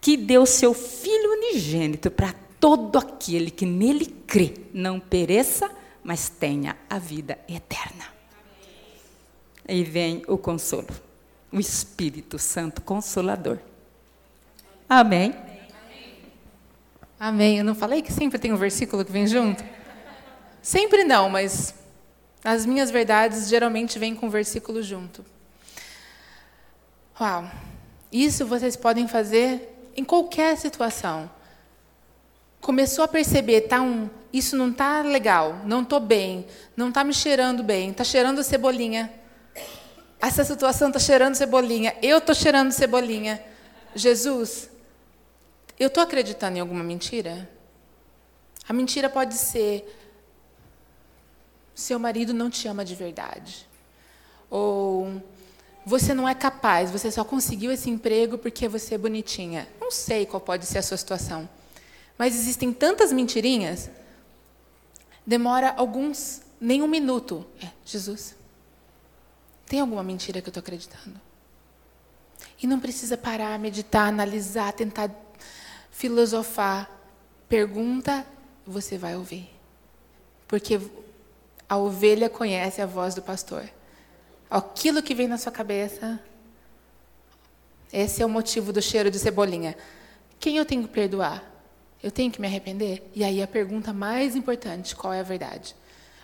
[0.00, 5.70] que deu seu Filho unigênito para todo aquele que nele crê, não pereça,
[6.02, 8.04] mas tenha a vida eterna.
[9.68, 10.88] E vem o consolo,
[11.52, 13.58] o Espírito Santo Consolador.
[14.88, 15.34] Amém.
[17.18, 17.58] Amém.
[17.58, 19.62] Eu não falei que sempre tem um versículo que vem junto?
[20.62, 21.74] Sempre não, mas
[22.44, 25.24] as minhas verdades geralmente vêm com um versículo junto.
[27.20, 27.50] Uau!
[28.12, 31.30] Isso vocês podem fazer em qualquer situação.
[32.60, 36.46] Começou a perceber, tá um, isso não está legal, não estou bem,
[36.76, 39.10] não está me cheirando bem, está cheirando cebolinha.
[40.20, 43.42] Essa situação está cheirando cebolinha, eu estou cheirando cebolinha.
[43.94, 44.70] Jesus,
[45.78, 47.48] eu estou acreditando em alguma mentira?
[48.68, 49.99] A mentira pode ser:
[51.80, 53.66] seu marido não te ama de verdade.
[54.48, 55.22] Ou
[55.84, 59.68] você não é capaz, você só conseguiu esse emprego porque você é bonitinha.
[59.80, 61.48] Não sei qual pode ser a sua situação.
[62.18, 63.90] Mas existem tantas mentirinhas.
[65.26, 67.46] Demora alguns, nem um minuto.
[67.62, 68.36] É, Jesus,
[69.66, 71.18] tem alguma mentira que eu estou acreditando?
[72.62, 75.10] E não precisa parar, meditar, analisar, tentar
[75.90, 76.90] filosofar.
[77.48, 78.26] Pergunta,
[78.66, 79.48] você vai ouvir.
[80.46, 80.78] Porque
[81.70, 83.64] a ovelha conhece a voz do pastor
[84.50, 86.18] aquilo que vem na sua cabeça.
[87.92, 89.76] Esse é o motivo do cheiro de cebolinha.
[90.38, 91.44] Quem eu tenho que perdoar?
[92.02, 93.08] Eu tenho que me arrepender?
[93.14, 95.76] E aí a pergunta mais importante: qual é a verdade?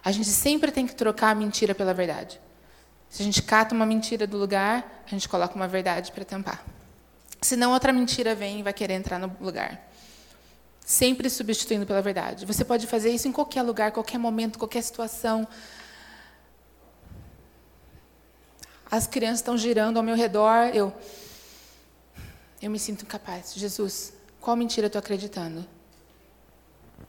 [0.05, 2.41] A gente sempre tem que trocar a mentira pela verdade.
[3.09, 6.65] Se a gente cata uma mentira do lugar, a gente coloca uma verdade para tampar.
[7.41, 9.86] Senão outra mentira vem e vai querer entrar no lugar.
[10.87, 12.47] Sempre substituindo pela verdade.
[12.47, 15.47] Você pode fazer isso em qualquer lugar, qualquer momento, qualquer situação.
[18.91, 20.93] as crianças estão girando ao meu redor, eu
[22.63, 23.53] eu me sinto incapaz.
[23.55, 25.67] Jesus, qual mentira eu estou acreditando?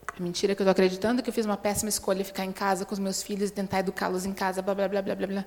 [0.07, 2.51] A mentira que eu estou acreditando é que eu fiz uma péssima escolha ficar em
[2.51, 5.27] casa com os meus filhos e tentar educá-los em casa, blá, blá, blá, blá, blá,
[5.27, 5.45] blá.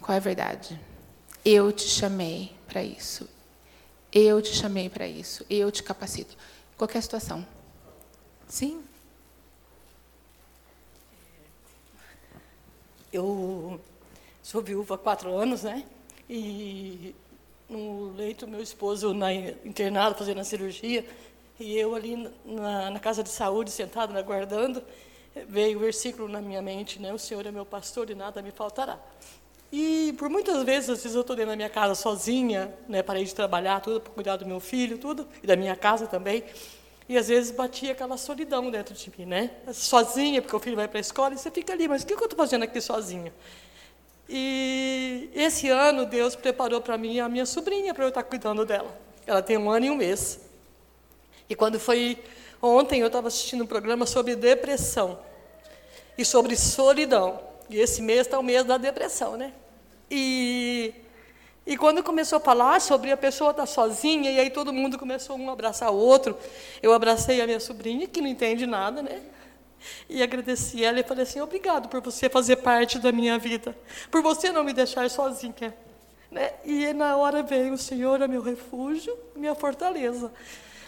[0.00, 0.80] Qual é a verdade?
[1.44, 3.28] Eu te chamei para isso.
[4.12, 5.44] Eu te chamei para isso.
[5.50, 6.36] Eu te capacito.
[6.76, 7.46] Qualquer situação.
[8.48, 8.82] Sim?
[13.12, 13.80] Eu
[14.42, 15.84] sou viúva há quatro anos, né?
[16.28, 17.14] E
[17.68, 21.06] no leito, meu esposo na, internado, fazendo a cirurgia,
[21.58, 24.82] e eu ali na, na casa de saúde, sentado, aguardando,
[25.48, 27.12] veio o versículo na minha mente, né?
[27.12, 28.98] O Senhor é meu pastor e nada me faltará.
[29.72, 33.02] E por muitas vezes, às vezes eu estou dentro da minha casa sozinha, né?
[33.02, 36.44] Parei de trabalhar, tudo para cuidar do meu filho, tudo e da minha casa também.
[37.08, 39.50] E às vezes batia aquela solidão dentro de mim, né?
[39.72, 42.12] Sozinha, porque o filho vai para a escola e você fica ali, mas o que
[42.12, 43.32] eu estou fazendo aqui sozinha?
[44.28, 48.94] E esse ano Deus preparou para mim a minha sobrinha para eu estar cuidando dela.
[49.26, 50.38] Ela tem um ano e um mês.
[51.48, 52.18] E quando foi
[52.60, 55.18] ontem, eu estava assistindo um programa sobre depressão
[56.16, 57.40] e sobre solidão.
[57.70, 59.54] E esse mês está o mês da depressão, né?
[60.14, 60.92] E,
[61.66, 65.38] e quando começou a falar sobre a pessoa estar sozinha, e aí todo mundo começou
[65.38, 66.36] um a abraçar o outro,
[66.82, 69.22] eu abracei a minha sobrinha, que não entende nada, né?
[70.10, 73.74] E agradeci ela e falei assim: obrigado por você fazer parte da minha vida,
[74.10, 75.74] por você não me deixar sozinha.
[76.30, 76.52] Né?
[76.62, 80.30] E na hora veio: o Senhor é meu refúgio, minha fortaleza.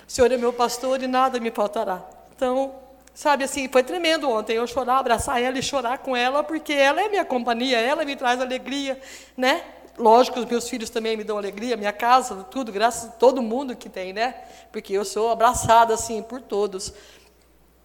[0.07, 2.05] O Senhor é meu pastor e nada me faltará.
[2.37, 2.75] Então,
[3.15, 7.01] sabe assim, foi tremendo ontem eu chorar, abraçar ela e chorar com ela, porque ela
[7.01, 9.01] é minha companhia, ela me traz alegria,
[9.37, 9.63] né?
[9.97, 13.77] Lógico, os meus filhos também me dão alegria, minha casa, tudo, graças a todo mundo
[13.77, 14.35] que tem, né?
[14.73, 16.93] Porque eu sou abraçada assim por todos.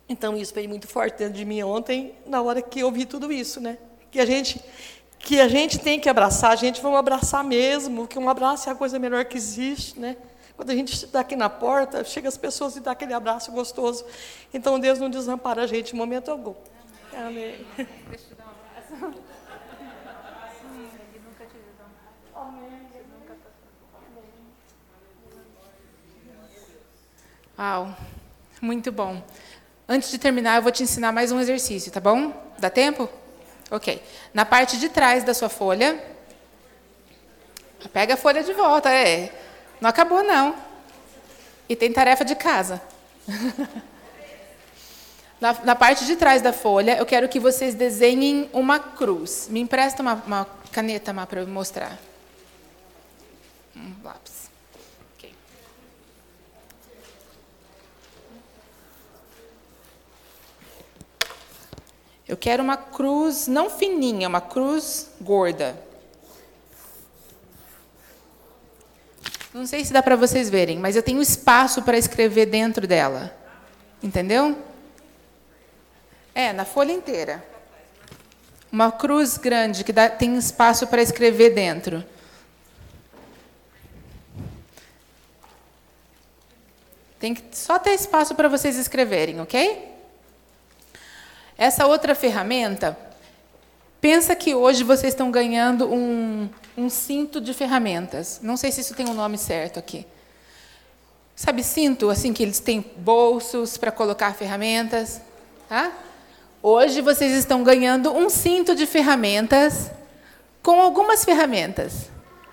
[0.10, 3.32] Então isso veio muito forte dentro de mim ontem, na hora que eu vi tudo
[3.32, 3.78] isso, né?
[4.10, 4.60] Que a gente
[5.20, 8.72] que a gente tem que abraçar, a gente vai abraçar mesmo, que um abraço é
[8.72, 10.16] a coisa melhor que existe, né?
[10.60, 14.06] Quando a gente está aqui na porta, chega as pessoas e dá aquele abraço gostoso.
[14.54, 16.54] Então Deus não desampara a gente em momento algum.
[17.14, 17.66] Amém.
[17.78, 19.24] Deixa eu dar um abraço.
[27.58, 27.96] Uau,
[28.62, 29.24] muito bom.
[29.88, 32.34] Antes de terminar, eu vou te ensinar mais um exercício, tá bom?
[32.60, 33.08] Dá tempo?
[33.72, 34.04] Ok.
[34.34, 36.04] Na parte de trás da sua folha,
[37.94, 39.48] pega a folha de volta, é.
[39.80, 40.56] Não acabou, não.
[41.68, 42.82] E tem tarefa de casa.
[45.40, 49.48] na, na, parte de trás da folha, eu quero que vocês desenhem uma cruz.
[49.50, 51.98] Me empresta uma, uma caneta para eu mostrar.
[53.76, 54.40] Um lápis.
[62.30, 65.76] Eu quero uma cruz não fininha, uma cruz gorda.
[69.54, 73.36] Não sei se dá para vocês verem, mas eu tenho espaço para escrever dentro dela.
[74.02, 74.58] Entendeu?
[76.36, 77.44] É, na folha inteira.
[78.72, 82.04] Uma cruz grande que dá, tem espaço para escrever dentro.
[87.20, 89.92] Tem que só ter espaço para vocês escreverem, ok?
[91.58, 92.98] Essa outra ferramenta,
[94.02, 98.40] pensa que hoje vocês estão ganhando um, um cinto de ferramentas.
[98.42, 100.06] Não sei se isso tem um nome certo aqui.
[101.36, 105.22] Sabe cinto, assim, que eles têm bolsos para colocar ferramentas?
[105.70, 105.92] Tá?
[106.62, 109.90] Hoje vocês estão ganhando um cinto de ferramentas
[110.62, 112.10] com algumas ferramentas,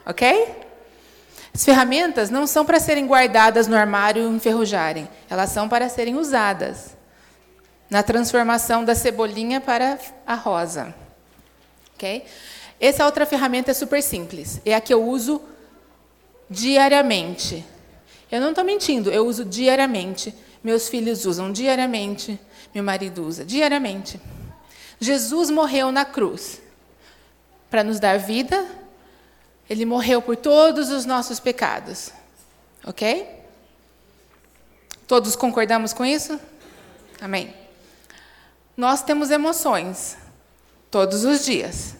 [0.06, 0.54] ok?
[1.52, 6.14] As ferramentas não são para serem guardadas no armário e enferrujarem, elas são para serem
[6.14, 6.94] usadas
[7.90, 10.94] na transformação da cebolinha para a rosa.
[11.96, 12.24] Ok?
[12.78, 14.60] Essa outra ferramenta é super simples.
[14.64, 15.40] É a que eu uso
[16.48, 17.64] diariamente.
[18.30, 20.34] Eu não estou mentindo, eu uso diariamente.
[20.62, 22.38] Meus filhos usam diariamente.
[22.74, 24.20] Meu marido usa diariamente.
[25.00, 26.60] Jesus morreu na cruz
[27.70, 28.66] para nos dar vida.
[29.68, 32.10] Ele morreu por todos os nossos pecados.
[32.84, 33.26] Ok?
[35.06, 36.38] Todos concordamos com isso?
[37.20, 37.54] Amém.
[38.76, 40.16] Nós temos emoções
[40.96, 41.94] todos os dias,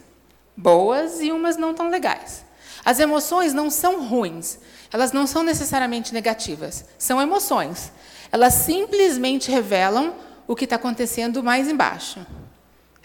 [0.55, 2.43] boas e umas não tão legais.
[2.83, 4.57] As emoções não são ruins,
[4.91, 7.91] elas não são necessariamente negativas, são emoções.
[8.31, 10.15] Elas simplesmente revelam
[10.47, 12.25] o que está acontecendo mais embaixo.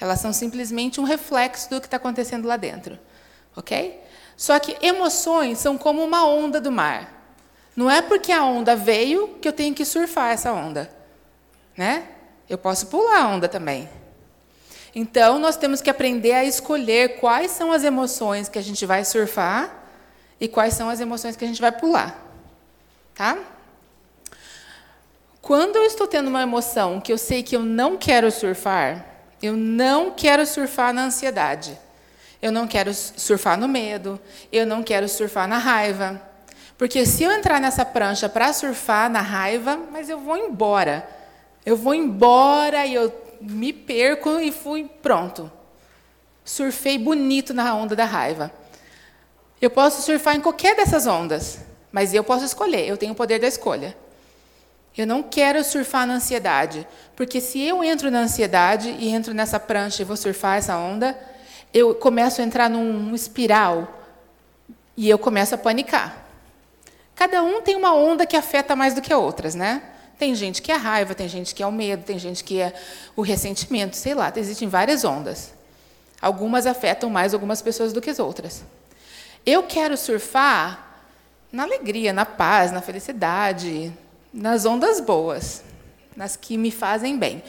[0.00, 2.98] Elas são simplesmente um reflexo do que está acontecendo lá dentro.
[3.54, 4.00] Ok?
[4.34, 7.36] Só que emoções são como uma onda do mar.
[7.76, 10.90] Não é porque a onda veio que eu tenho que surfar essa onda.
[11.76, 12.08] Né?
[12.48, 13.90] Eu posso pular a onda também.
[14.94, 19.04] Então, nós temos que aprender a escolher quais são as emoções que a gente vai
[19.04, 19.74] surfar
[20.38, 22.20] e quais são as emoções que a gente vai pular.
[23.14, 23.38] Tá?
[25.40, 29.06] Quando eu estou tendo uma emoção que eu sei que eu não quero surfar,
[29.42, 31.76] eu não quero surfar na ansiedade.
[32.40, 34.20] Eu não quero surfar no medo,
[34.52, 36.20] eu não quero surfar na raiva.
[36.76, 41.08] Porque se eu entrar nessa prancha para surfar na raiva, mas eu vou embora.
[41.64, 43.10] Eu vou embora e eu
[43.42, 45.50] me perco e fui pronto.
[46.44, 48.52] Surfei bonito na onda da raiva.
[49.60, 51.60] Eu posso surfar em qualquer dessas ondas,
[51.90, 53.96] mas eu posso escolher, eu tenho o poder da escolha.
[54.96, 56.86] Eu não quero surfar na ansiedade,
[57.16, 61.18] porque se eu entro na ansiedade e entro nessa prancha e vou surfar essa onda,
[61.72, 64.00] eu começo a entrar num espiral
[64.96, 66.26] e eu começo a panicar.
[67.14, 69.82] Cada um tem uma onda que afeta mais do que outras, né?
[70.22, 72.72] Tem gente que é raiva, tem gente que é o medo, tem gente que é
[73.16, 75.52] o ressentimento, sei lá, existem várias ondas.
[76.20, 78.62] Algumas afetam mais algumas pessoas do que as outras.
[79.44, 81.02] Eu quero surfar
[81.50, 83.92] na alegria, na paz, na felicidade,
[84.32, 85.64] nas ondas boas,
[86.16, 87.42] nas que me fazem bem.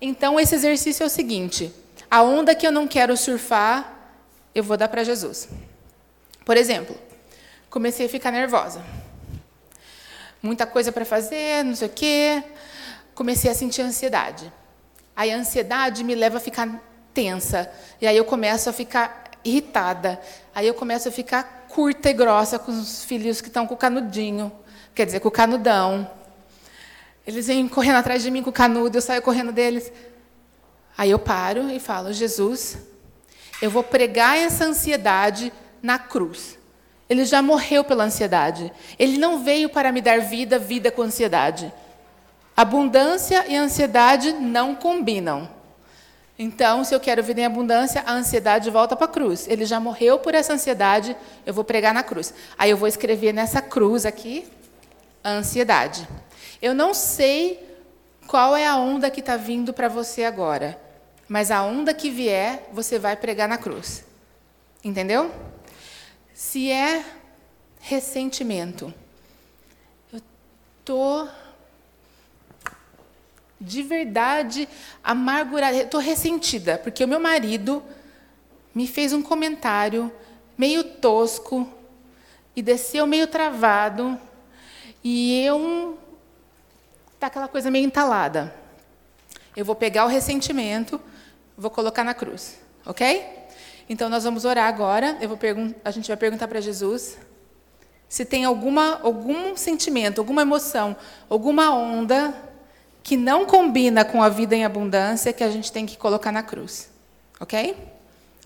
[0.00, 1.70] Então, esse exercício é o seguinte:
[2.10, 3.98] a onda que eu não quero surfar,
[4.54, 5.46] eu vou dar para Jesus.
[6.42, 6.96] Por exemplo,
[7.68, 8.82] comecei a ficar nervosa.
[10.44, 12.44] Muita coisa para fazer, não sei o quê.
[13.14, 14.52] Comecei a sentir ansiedade.
[15.16, 16.68] Aí a ansiedade me leva a ficar
[17.14, 17.72] tensa.
[17.98, 20.20] E aí eu começo a ficar irritada.
[20.54, 23.76] Aí eu começo a ficar curta e grossa com os filhos que estão com o
[23.78, 24.52] canudinho,
[24.94, 26.10] quer dizer, com o canudão.
[27.26, 29.90] Eles vêm correndo atrás de mim com o canudo, eu saio correndo deles.
[30.94, 32.76] Aí eu paro e falo: Jesus,
[33.62, 35.50] eu vou pregar essa ansiedade
[35.82, 36.58] na cruz.
[37.08, 38.72] Ele já morreu pela ansiedade.
[38.98, 41.72] Ele não veio para me dar vida, vida com ansiedade.
[42.56, 45.48] Abundância e ansiedade não combinam.
[46.38, 49.46] Então, se eu quero vida em abundância, a ansiedade volta para a cruz.
[49.48, 51.16] Ele já morreu por essa ansiedade,
[51.46, 52.34] eu vou pregar na cruz.
[52.58, 54.46] Aí eu vou escrever nessa cruz aqui
[55.24, 56.06] ansiedade.
[56.60, 57.62] Eu não sei
[58.26, 60.78] qual é a onda que está vindo para você agora,
[61.28, 64.04] mas a onda que vier, você vai pregar na cruz.
[64.82, 65.30] Entendeu?
[66.34, 67.04] Se é
[67.78, 68.92] ressentimento,
[70.12, 70.20] eu
[70.80, 71.28] estou
[73.60, 74.68] de verdade
[75.02, 77.80] amargurada, estou ressentida, porque o meu marido
[78.74, 80.12] me fez um comentário
[80.58, 81.72] meio tosco
[82.56, 84.18] e desceu meio travado
[85.04, 85.96] e eu
[87.20, 88.52] tá aquela coisa meio entalada.
[89.56, 91.00] Eu vou pegar o ressentimento,
[91.56, 93.43] vou colocar na cruz, ok?
[93.88, 95.16] Então nós vamos orar agora.
[95.20, 95.38] Eu vou
[95.84, 97.18] a gente vai perguntar para Jesus
[98.08, 100.96] se tem alguma algum sentimento, alguma emoção,
[101.28, 102.34] alguma onda
[103.02, 106.42] que não combina com a vida em abundância que a gente tem que colocar na
[106.42, 106.90] cruz.
[107.38, 107.76] Ok?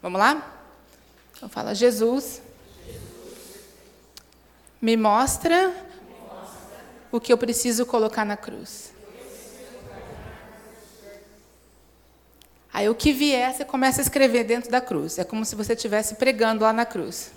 [0.02, 0.60] Vamos lá?
[1.36, 2.42] Então fala, Jesus,
[4.80, 5.72] me mostra
[7.12, 8.92] o que eu preciso colocar na cruz.
[12.72, 15.18] Aí o que vier, você começa a escrever dentro da cruz.
[15.18, 17.32] É como se você estivesse pregando lá na cruz.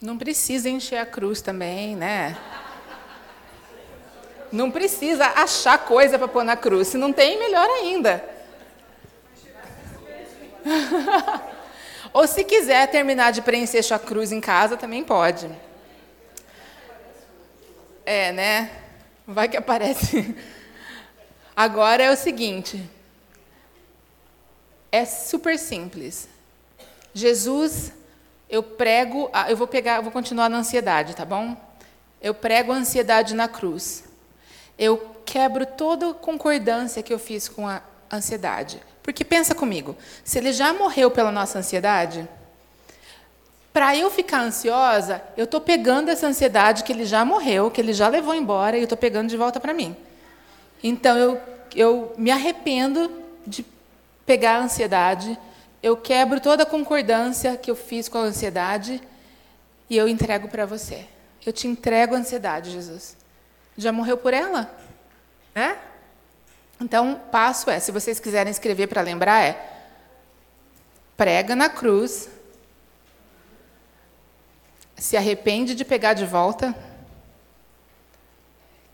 [0.00, 2.36] Não precisa encher a cruz também, né?
[4.50, 6.88] Não precisa achar coisa para pôr na cruz.
[6.88, 8.24] Se não tem, melhor ainda.
[12.12, 15.48] Ou se quiser terminar de preencher sua cruz em casa, também pode.
[18.04, 18.70] É, né?
[19.26, 20.34] Vai que aparece.
[21.54, 22.82] Agora é o seguinte.
[24.92, 26.28] É super simples.
[27.14, 27.92] Jesus,
[28.48, 31.56] eu prego, eu vou pegar, vou continuar na ansiedade, tá bom?
[32.20, 34.04] Eu prego a ansiedade na cruz
[34.80, 38.80] eu quebro toda concordância que eu fiz com a ansiedade.
[39.02, 39.94] Porque pensa comigo,
[40.24, 42.26] se ele já morreu pela nossa ansiedade,
[43.74, 47.92] para eu ficar ansiosa, eu estou pegando essa ansiedade que ele já morreu, que ele
[47.92, 49.94] já levou embora, e eu estou pegando de volta para mim.
[50.82, 51.38] Então eu,
[51.76, 53.12] eu me arrependo
[53.46, 53.62] de
[54.30, 55.36] pegar a ansiedade,
[55.82, 59.02] eu quebro toda a concordância que eu fiz com a ansiedade
[59.88, 61.04] e eu entrego para você.
[61.44, 63.16] Eu te entrego a ansiedade, Jesus
[63.76, 64.72] já morreu por ela.
[65.52, 65.76] Né?
[66.80, 69.68] Então, passo é, se vocês quiserem escrever para lembrar, é
[71.16, 72.28] prega na cruz,
[74.96, 76.72] se arrepende de pegar de volta,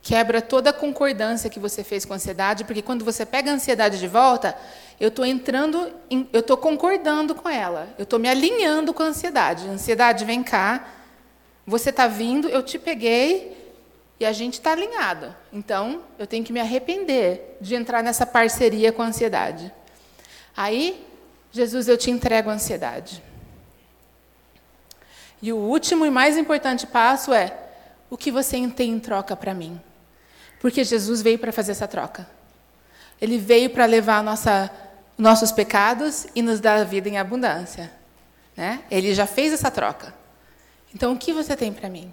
[0.06, 3.54] quebra toda a concordância que você fez com a ansiedade, porque quando você pega a
[3.54, 4.56] ansiedade de volta,
[5.00, 9.06] eu estou entrando, em, eu estou concordando com ela, eu estou me alinhando com a
[9.06, 9.66] ansiedade.
[9.66, 10.86] Ansiedade, vem cá,
[11.66, 13.74] você está vindo, eu te peguei,
[14.20, 15.34] e a gente está alinhado.
[15.52, 19.74] Então, eu tenho que me arrepender de entrar nessa parceria com a ansiedade.
[20.56, 21.04] Aí,
[21.50, 23.20] Jesus, eu te entrego a ansiedade.
[25.42, 27.58] E o último e mais importante passo é:
[28.08, 29.80] o que você tem em troca para mim?
[30.60, 32.28] Porque Jesus veio para fazer essa troca.
[33.20, 34.70] Ele veio para levar nossa,
[35.16, 37.92] nossos pecados e nos dar a vida em abundância.
[38.56, 38.82] Né?
[38.90, 40.14] Ele já fez essa troca.
[40.94, 42.12] Então, o que você tem para mim?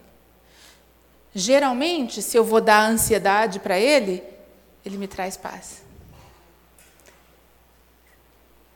[1.33, 4.23] Geralmente, se eu vou dar ansiedade para ele,
[4.85, 5.83] ele me traz paz.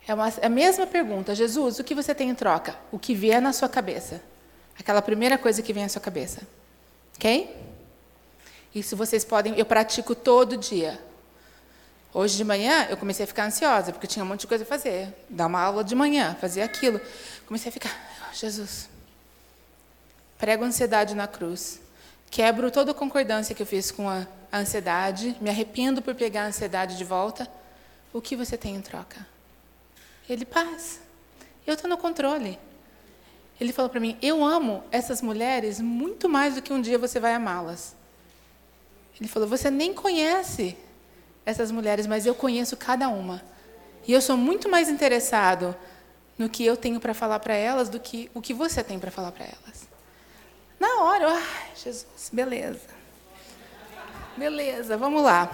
[0.08, 1.36] É, uma, é a mesma pergunta.
[1.36, 2.76] Jesus, o que você tem em troca?
[2.92, 4.22] O que vier na sua cabeça.
[4.80, 6.48] Aquela primeira coisa que vem à sua cabeça.
[7.16, 7.67] Ok?
[8.78, 9.58] Isso vocês podem.
[9.58, 11.04] Eu pratico todo dia.
[12.14, 14.68] Hoje de manhã eu comecei a ficar ansiosa, porque tinha um monte de coisa a
[14.68, 15.14] fazer.
[15.28, 17.02] Dar uma aula de manhã, fazer aquilo.
[17.48, 17.90] Comecei a ficar,
[18.22, 18.88] oh, Jesus.
[20.38, 21.82] Prego ansiedade na cruz.
[22.30, 25.36] Quebro toda a concordância que eu fiz com a ansiedade.
[25.42, 27.50] Me arrependo por pegar a ansiedade de volta.
[28.14, 29.26] O que você tem em troca?
[30.30, 31.00] Ele, paz.
[31.66, 32.60] Eu estou no controle.
[33.60, 37.20] Ele falou para mim: Eu amo essas mulheres muito mais do que um dia você
[37.20, 37.97] vai amá-las.
[39.20, 40.78] Ele falou: Você nem conhece
[41.46, 43.42] essas mulheres, mas eu conheço cada uma.
[44.08, 45.76] E eu sou muito mais interessado
[46.38, 49.12] no que eu tenho para falar para elas do que o que você tem para
[49.12, 49.88] falar para elas.
[50.80, 52.98] Na hora, ai, Jesus, beleza.
[54.38, 55.52] Beleza, vamos lá.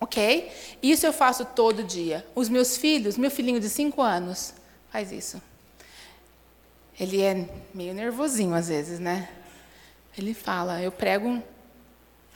[0.00, 0.50] Ok?
[0.82, 2.26] Isso eu faço todo dia.
[2.34, 4.54] Os meus filhos, meu filhinho de cinco anos,
[4.90, 5.42] faz isso.
[6.98, 9.28] Ele é meio nervosinho às vezes, né?
[10.16, 11.42] Ele fala: Eu prego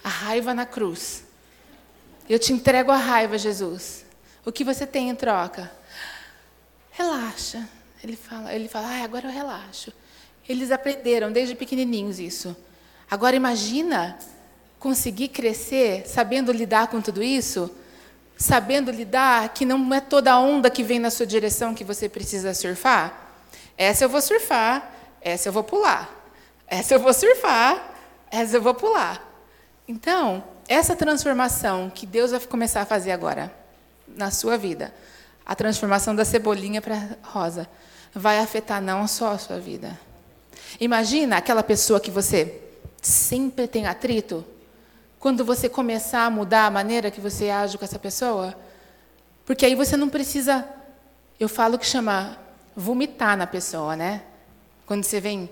[0.03, 1.25] a raiva na cruz.
[2.29, 4.05] Eu te entrego a raiva, Jesus.
[4.45, 5.71] O que você tem em troca?
[6.91, 7.69] Relaxa.
[8.03, 9.93] Ele fala, ele fala, ah, agora eu relaxo.
[10.49, 12.57] Eles aprenderam desde pequenininhos isso.
[13.11, 14.19] Agora imagina
[14.79, 17.71] conseguir crescer sabendo lidar com tudo isso,
[18.37, 22.53] sabendo lidar que não é toda onda que vem na sua direção que você precisa
[22.53, 23.37] surfar.
[23.79, 26.11] Essa eu vou surfar, essa eu vou pular.
[26.67, 27.95] Essa eu vou surfar,
[28.31, 29.32] essa eu vou pular.
[29.93, 33.55] Então, essa transformação que Deus vai começar a fazer agora
[34.09, 34.91] na sua vida,
[35.45, 37.69] a transformação da cebolinha para rosa,
[38.15, 40.01] vai afetar não só a sua vida.
[40.81, 42.59] Imagina aquela pessoa que você
[43.03, 44.43] sempre tem atrito,
[45.19, 48.59] quando você começar a mudar a maneira que você age com essa pessoa,
[49.45, 50.67] porque aí você não precisa,
[51.39, 52.39] eu falo que chama
[52.75, 54.23] vomitar na pessoa, né?
[54.87, 55.51] Quando você vem,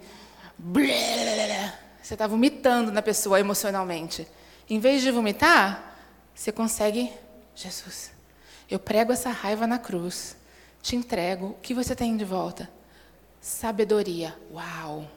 [2.11, 4.27] você está vomitando na pessoa emocionalmente.
[4.69, 5.95] Em vez de vomitar,
[6.35, 7.09] você consegue,
[7.55, 8.11] Jesus,
[8.69, 10.37] eu prego essa raiva na cruz,
[10.83, 12.69] te entrego, o que você tem de volta?
[13.41, 14.37] Sabedoria.
[14.53, 15.09] Uau!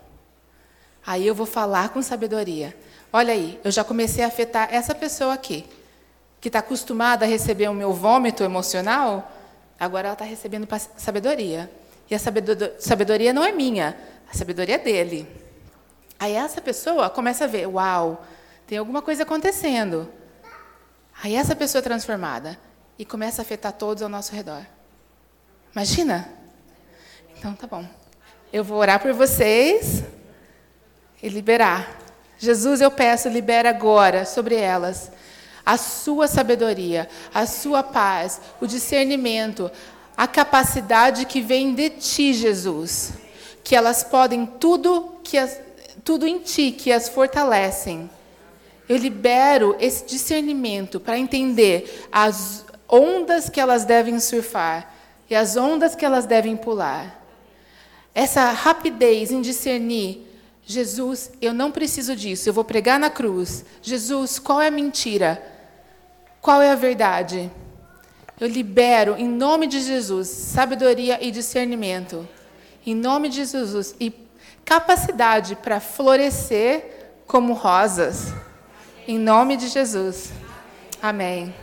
[1.03, 2.77] Aí eu vou falar com sabedoria.
[3.11, 5.65] Olha aí, eu já comecei a afetar essa pessoa aqui,
[6.39, 9.31] que está acostumada a receber o meu vômito emocional,
[9.79, 11.71] agora ela está recebendo sabedoria.
[12.07, 13.97] E a sabedoria não é minha,
[14.31, 15.42] a sabedoria é dele.
[16.19, 18.25] Aí essa pessoa começa a ver, uau,
[18.67, 20.09] tem alguma coisa acontecendo.
[21.21, 22.57] Aí essa pessoa é transformada
[22.97, 24.65] e começa a afetar todos ao nosso redor.
[25.71, 26.29] Imagina?
[27.37, 27.85] Então tá bom.
[28.51, 30.03] Eu vou orar por vocês
[31.21, 31.99] e liberar.
[32.37, 35.11] Jesus, eu peço, libera agora sobre elas
[35.65, 39.71] a sua sabedoria, a sua paz, o discernimento,
[40.15, 43.13] a capacidade que vem de ti, Jesus.
[43.63, 45.59] Que elas podem tudo que as,
[46.03, 48.09] tudo em ti que as fortalecem.
[48.87, 54.93] Eu libero esse discernimento para entender as ondas que elas devem surfar
[55.29, 57.21] e as ondas que elas devem pular.
[58.13, 60.29] Essa rapidez em discernir
[60.65, 63.65] Jesus, eu não preciso disso, eu vou pregar na cruz.
[63.81, 65.41] Jesus, qual é a mentira?
[66.41, 67.51] Qual é a verdade?
[68.39, 72.27] Eu libero, em nome de Jesus, sabedoria e discernimento.
[72.85, 73.95] Em nome de Jesus.
[73.99, 74.13] E
[74.65, 78.33] capacidade para florescer como rosas.
[79.07, 80.31] Em nome de Jesus.
[81.01, 81.53] Amém.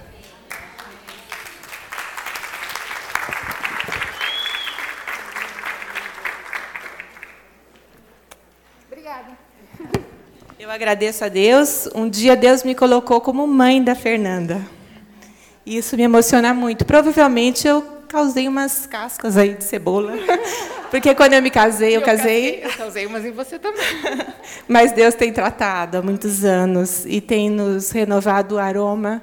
[10.59, 11.89] Eu agradeço a Deus.
[11.95, 14.61] Um dia Deus me colocou como mãe da Fernanda.
[15.65, 16.85] Isso me emociona muito.
[16.85, 20.13] Provavelmente eu causei umas cascas aí de cebola.
[20.91, 22.65] Porque quando eu me casei, eu, eu casei.
[22.65, 23.81] Eu causei umas em você também.
[24.67, 29.23] Mas Deus tem tratado há muitos anos e tem nos renovado o aroma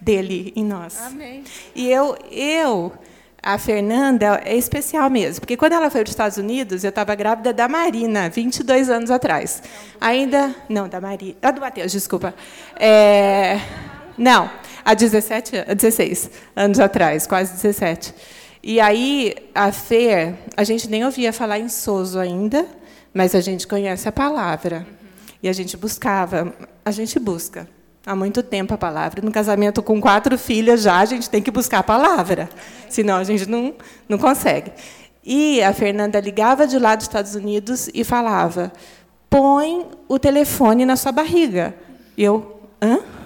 [0.00, 0.96] dele em nós.
[1.06, 1.42] Amém.
[1.74, 2.92] E eu, eu
[3.42, 7.14] a Fernanda é especial mesmo, porque quando ela foi para os Estados Unidos, eu estava
[7.16, 9.62] grávida da Marina, 22 anos atrás.
[10.00, 10.54] Ainda.
[10.68, 11.36] Não, da Marina.
[11.42, 12.32] Ah, do Matheus, desculpa.
[12.78, 13.60] É,
[14.16, 14.48] não,
[14.88, 18.14] há 17, 16 anos atrás, quase 17.
[18.62, 22.66] E aí, a Fer, a gente nem ouvia falar em Soso ainda,
[23.12, 24.86] mas a gente conhece a palavra.
[25.42, 27.68] E a gente buscava, a gente busca
[28.06, 29.20] há muito tempo a palavra.
[29.22, 32.48] No casamento com quatro filhas já, a gente tem que buscar a palavra,
[32.88, 33.74] senão a gente não,
[34.08, 34.72] não consegue.
[35.22, 38.72] E a Fernanda ligava de lá dos Estados Unidos e falava:
[39.28, 41.74] põe o telefone na sua barriga.
[42.16, 43.17] E eu, hã?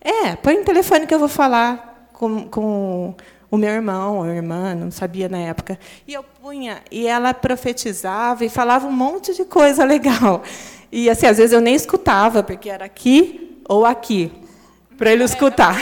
[0.00, 3.14] É, põe o telefone que eu vou falar com, com
[3.50, 5.78] o meu irmão ou irmã, não sabia na época.
[6.06, 10.42] E eu punha, e ela profetizava e falava um monte de coisa legal.
[10.92, 14.32] E assim, às vezes eu nem escutava, porque era aqui ou aqui,
[14.96, 15.76] para ele escutar.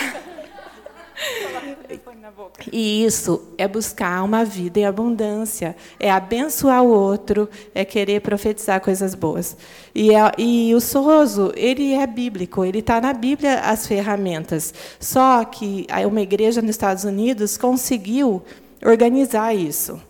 [2.72, 8.80] E isso é buscar uma vida em abundância, é abençoar o outro, é querer profetizar
[8.80, 9.56] coisas boas.
[9.94, 14.74] E, é, e o Sozo, ele é bíblico, ele está na Bíblia as ferramentas.
[14.98, 18.42] Só que uma igreja nos Estados Unidos conseguiu
[18.84, 20.00] organizar isso.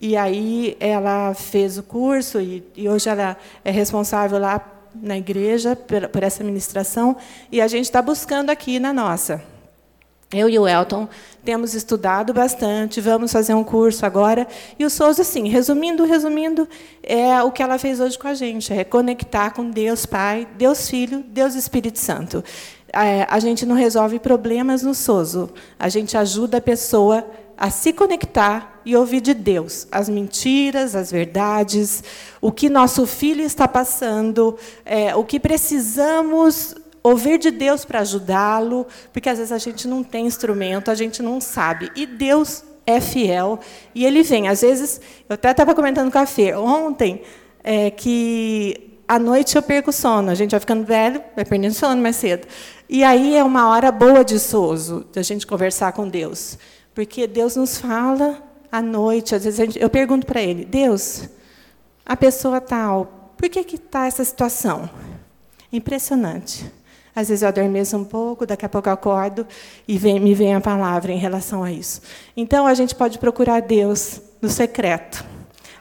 [0.00, 4.64] E aí ela fez o curso e, e hoje ela é responsável lá
[4.94, 7.16] na igreja por, por essa ministração
[7.50, 9.42] e a gente está buscando aqui na nossa.
[10.30, 11.08] Eu e o Elton
[11.42, 14.46] temos estudado bastante, vamos fazer um curso agora.
[14.78, 16.68] E o Souza, assim, resumindo, resumindo,
[17.02, 20.90] é o que ela fez hoje com a gente, é conectar com Deus Pai, Deus
[20.90, 22.44] Filho, Deus Espírito Santo.
[22.92, 25.48] É, a gente não resolve problemas no Sozo,
[25.78, 27.24] a gente ajuda a pessoa
[27.56, 32.04] a se conectar e ouvir de Deus as mentiras, as verdades,
[32.38, 38.86] o que nosso filho está passando, é, o que precisamos ouvir de Deus para ajudá-lo,
[39.12, 41.90] porque às vezes a gente não tem instrumento, a gente não sabe.
[41.94, 43.60] E Deus é fiel
[43.94, 44.48] e ele vem.
[44.48, 47.22] Às vezes, eu até estava comentando com a Fê ontem
[47.62, 50.30] é, que à noite eu perco o sono.
[50.30, 52.46] A gente vai ficando velho, vai perdendo sono mais cedo.
[52.88, 56.58] E aí é uma hora boa de sozo, de a gente conversar com Deus.
[56.94, 58.42] Porque Deus nos fala
[58.72, 59.34] à noite.
[59.34, 61.28] Às vezes gente, eu pergunto para ele: Deus,
[62.06, 64.88] a pessoa tal, por que está essa situação?
[65.70, 66.77] Impressionante.
[67.18, 69.44] Às vezes eu adormeço um pouco, daqui a pouco eu acordo
[69.88, 72.00] e vem, me vem a palavra em relação a isso.
[72.36, 75.24] Então a gente pode procurar Deus no secreto,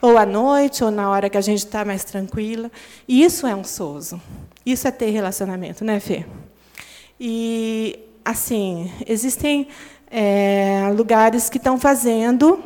[0.01, 2.72] ou à noite, ou na hora que a gente está mais tranquila.
[3.07, 4.19] E isso é um souzo.
[4.65, 6.26] Isso é ter relacionamento, né, Fê?
[7.19, 9.68] E, assim, existem
[10.09, 12.59] é, lugares que estão fazendo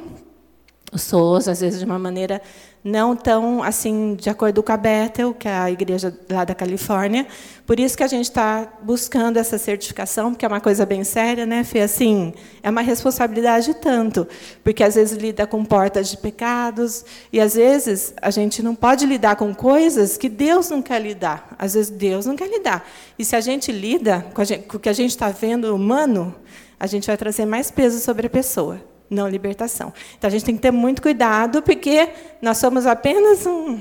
[0.94, 2.42] o souzo, às vezes de uma maneira
[2.84, 7.28] não tão assim de acordo com a Bethel, que é a igreja lá da Califórnia.
[7.66, 11.46] Por isso que a gente está buscando essa certificação, porque é uma coisa bem séria,
[11.46, 11.82] né, Fê?
[11.82, 12.34] Assim,
[12.64, 14.28] é uma responsabilidade tanto,
[14.64, 19.06] porque às vezes lida com portas de pecados e às vezes a gente não pode
[19.06, 21.56] lidar com coisas que Deus não quer lidar.
[21.58, 22.88] Às vezes Deus não quer lidar.
[23.18, 26.36] E se a gente lida com, gente, com o que a gente está vendo humano,
[26.80, 29.94] a gente vai trazer mais peso sobre a pessoa não libertação.
[30.18, 32.10] Então a gente tem que ter muito cuidado, porque
[32.42, 33.80] nós somos apenas um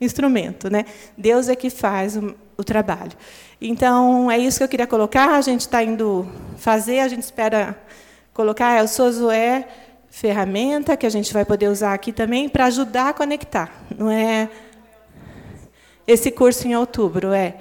[0.00, 0.86] instrumento, né?
[1.16, 3.12] Deus é que faz o, o trabalho.
[3.60, 5.36] Então é isso que eu queria colocar.
[5.36, 6.26] A gente está indo
[6.56, 7.78] fazer, a gente espera
[8.32, 8.78] colocar.
[8.78, 9.68] É, o Sozo é
[10.10, 13.70] ferramenta que a gente vai poder usar aqui também para ajudar a conectar.
[13.96, 14.48] Não é
[16.06, 17.54] esse curso em outubro é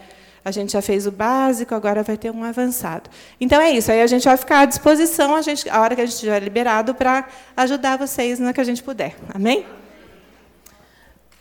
[0.43, 3.09] a gente já fez o básico, agora vai ter um avançado.
[3.39, 3.91] Então é isso.
[3.91, 6.41] Aí a gente vai ficar à disposição, a, gente, a hora que a gente estiver
[6.41, 9.15] liberado, para ajudar vocês na que a gente puder.
[9.33, 9.65] Amém?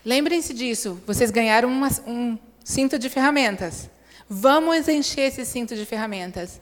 [0.05, 1.01] Lembrem-se disso.
[1.07, 3.89] Vocês ganharam uma, um cinto de ferramentas.
[4.29, 6.61] Vamos encher esse cinto de ferramentas.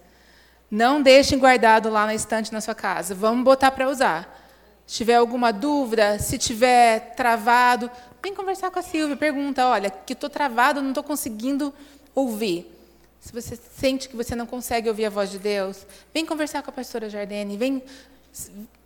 [0.71, 3.15] Não deixem guardado lá na estante na sua casa.
[3.15, 4.47] Vamos botar para usar.
[4.87, 7.91] Se tiver alguma dúvida, se tiver travado,
[8.23, 9.17] vem conversar com a Silvia.
[9.17, 11.75] Pergunta, olha, que estou travado, não estou conseguindo
[12.19, 12.75] ouvir.
[13.21, 16.71] Se você sente que você não consegue ouvir a voz de Deus, vem conversar com
[16.71, 17.57] a pastora Jardine.
[17.57, 17.83] Vem,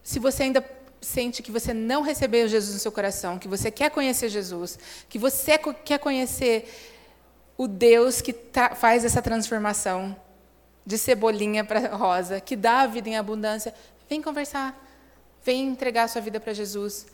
[0.03, 0.65] se você ainda
[1.01, 4.79] sente que você não recebeu Jesus no seu coração, que você quer conhecer Jesus,
[5.09, 6.69] que você quer conhecer
[7.57, 8.35] o Deus que
[8.77, 10.17] faz essa transformação
[10.85, 13.75] de cebolinha para rosa, que dá a vida em abundância,
[14.09, 14.77] vem conversar,
[15.45, 17.07] vem entregar a sua vida para Jesus.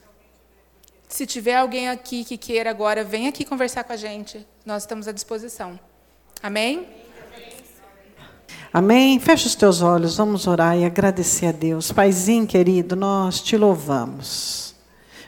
[1.08, 4.46] Se tiver alguém aqui que queira agora, vem aqui conversar com a gente.
[4.64, 5.78] Nós estamos à disposição.
[6.42, 6.86] Amém?
[8.72, 9.18] Amém.
[9.18, 11.90] Fecha os teus olhos, vamos orar e agradecer a Deus.
[11.90, 14.74] Paizinho querido, nós te louvamos.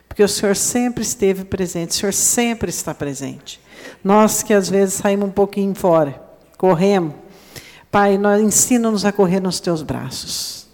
[0.07, 3.61] Porque o Senhor sempre esteve presente, o Senhor sempre está presente.
[4.05, 6.21] Nós que às vezes saímos um pouquinho fora,
[6.57, 7.15] corremos.
[7.91, 10.69] Pai, ensina-nos a correr nos teus braços.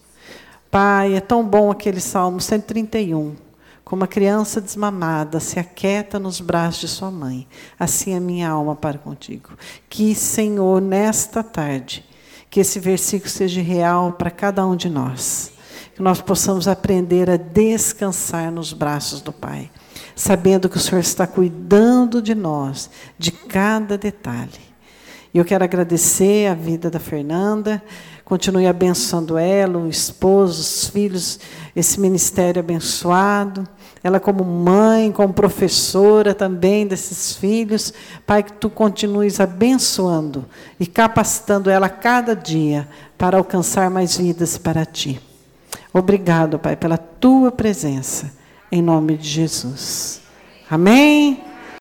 [0.70, 3.45] Pai, é tão bom aquele Salmo 131
[3.86, 7.46] como a criança desmamada se aquieta nos braços de sua mãe,
[7.78, 9.50] assim a minha alma para contigo.
[9.88, 12.04] Que, Senhor, nesta tarde,
[12.50, 15.52] que esse versículo seja real para cada um de nós.
[15.94, 19.70] Que nós possamos aprender a descansar nos braços do Pai,
[20.16, 24.66] sabendo que o Senhor está cuidando de nós, de cada detalhe.
[25.32, 27.80] E eu quero agradecer a vida da Fernanda,
[28.24, 31.38] continue abençoando ela, o esposo, os filhos,
[31.76, 33.75] esse ministério abençoado.
[34.06, 37.92] Ela, como mãe, como professora também desses filhos,
[38.24, 40.44] Pai, que tu continues abençoando
[40.78, 42.86] e capacitando ela cada dia
[43.18, 45.20] para alcançar mais vidas para ti.
[45.92, 48.32] Obrigado, Pai, pela tua presença,
[48.70, 50.20] em nome de Jesus.
[50.70, 51.45] Amém.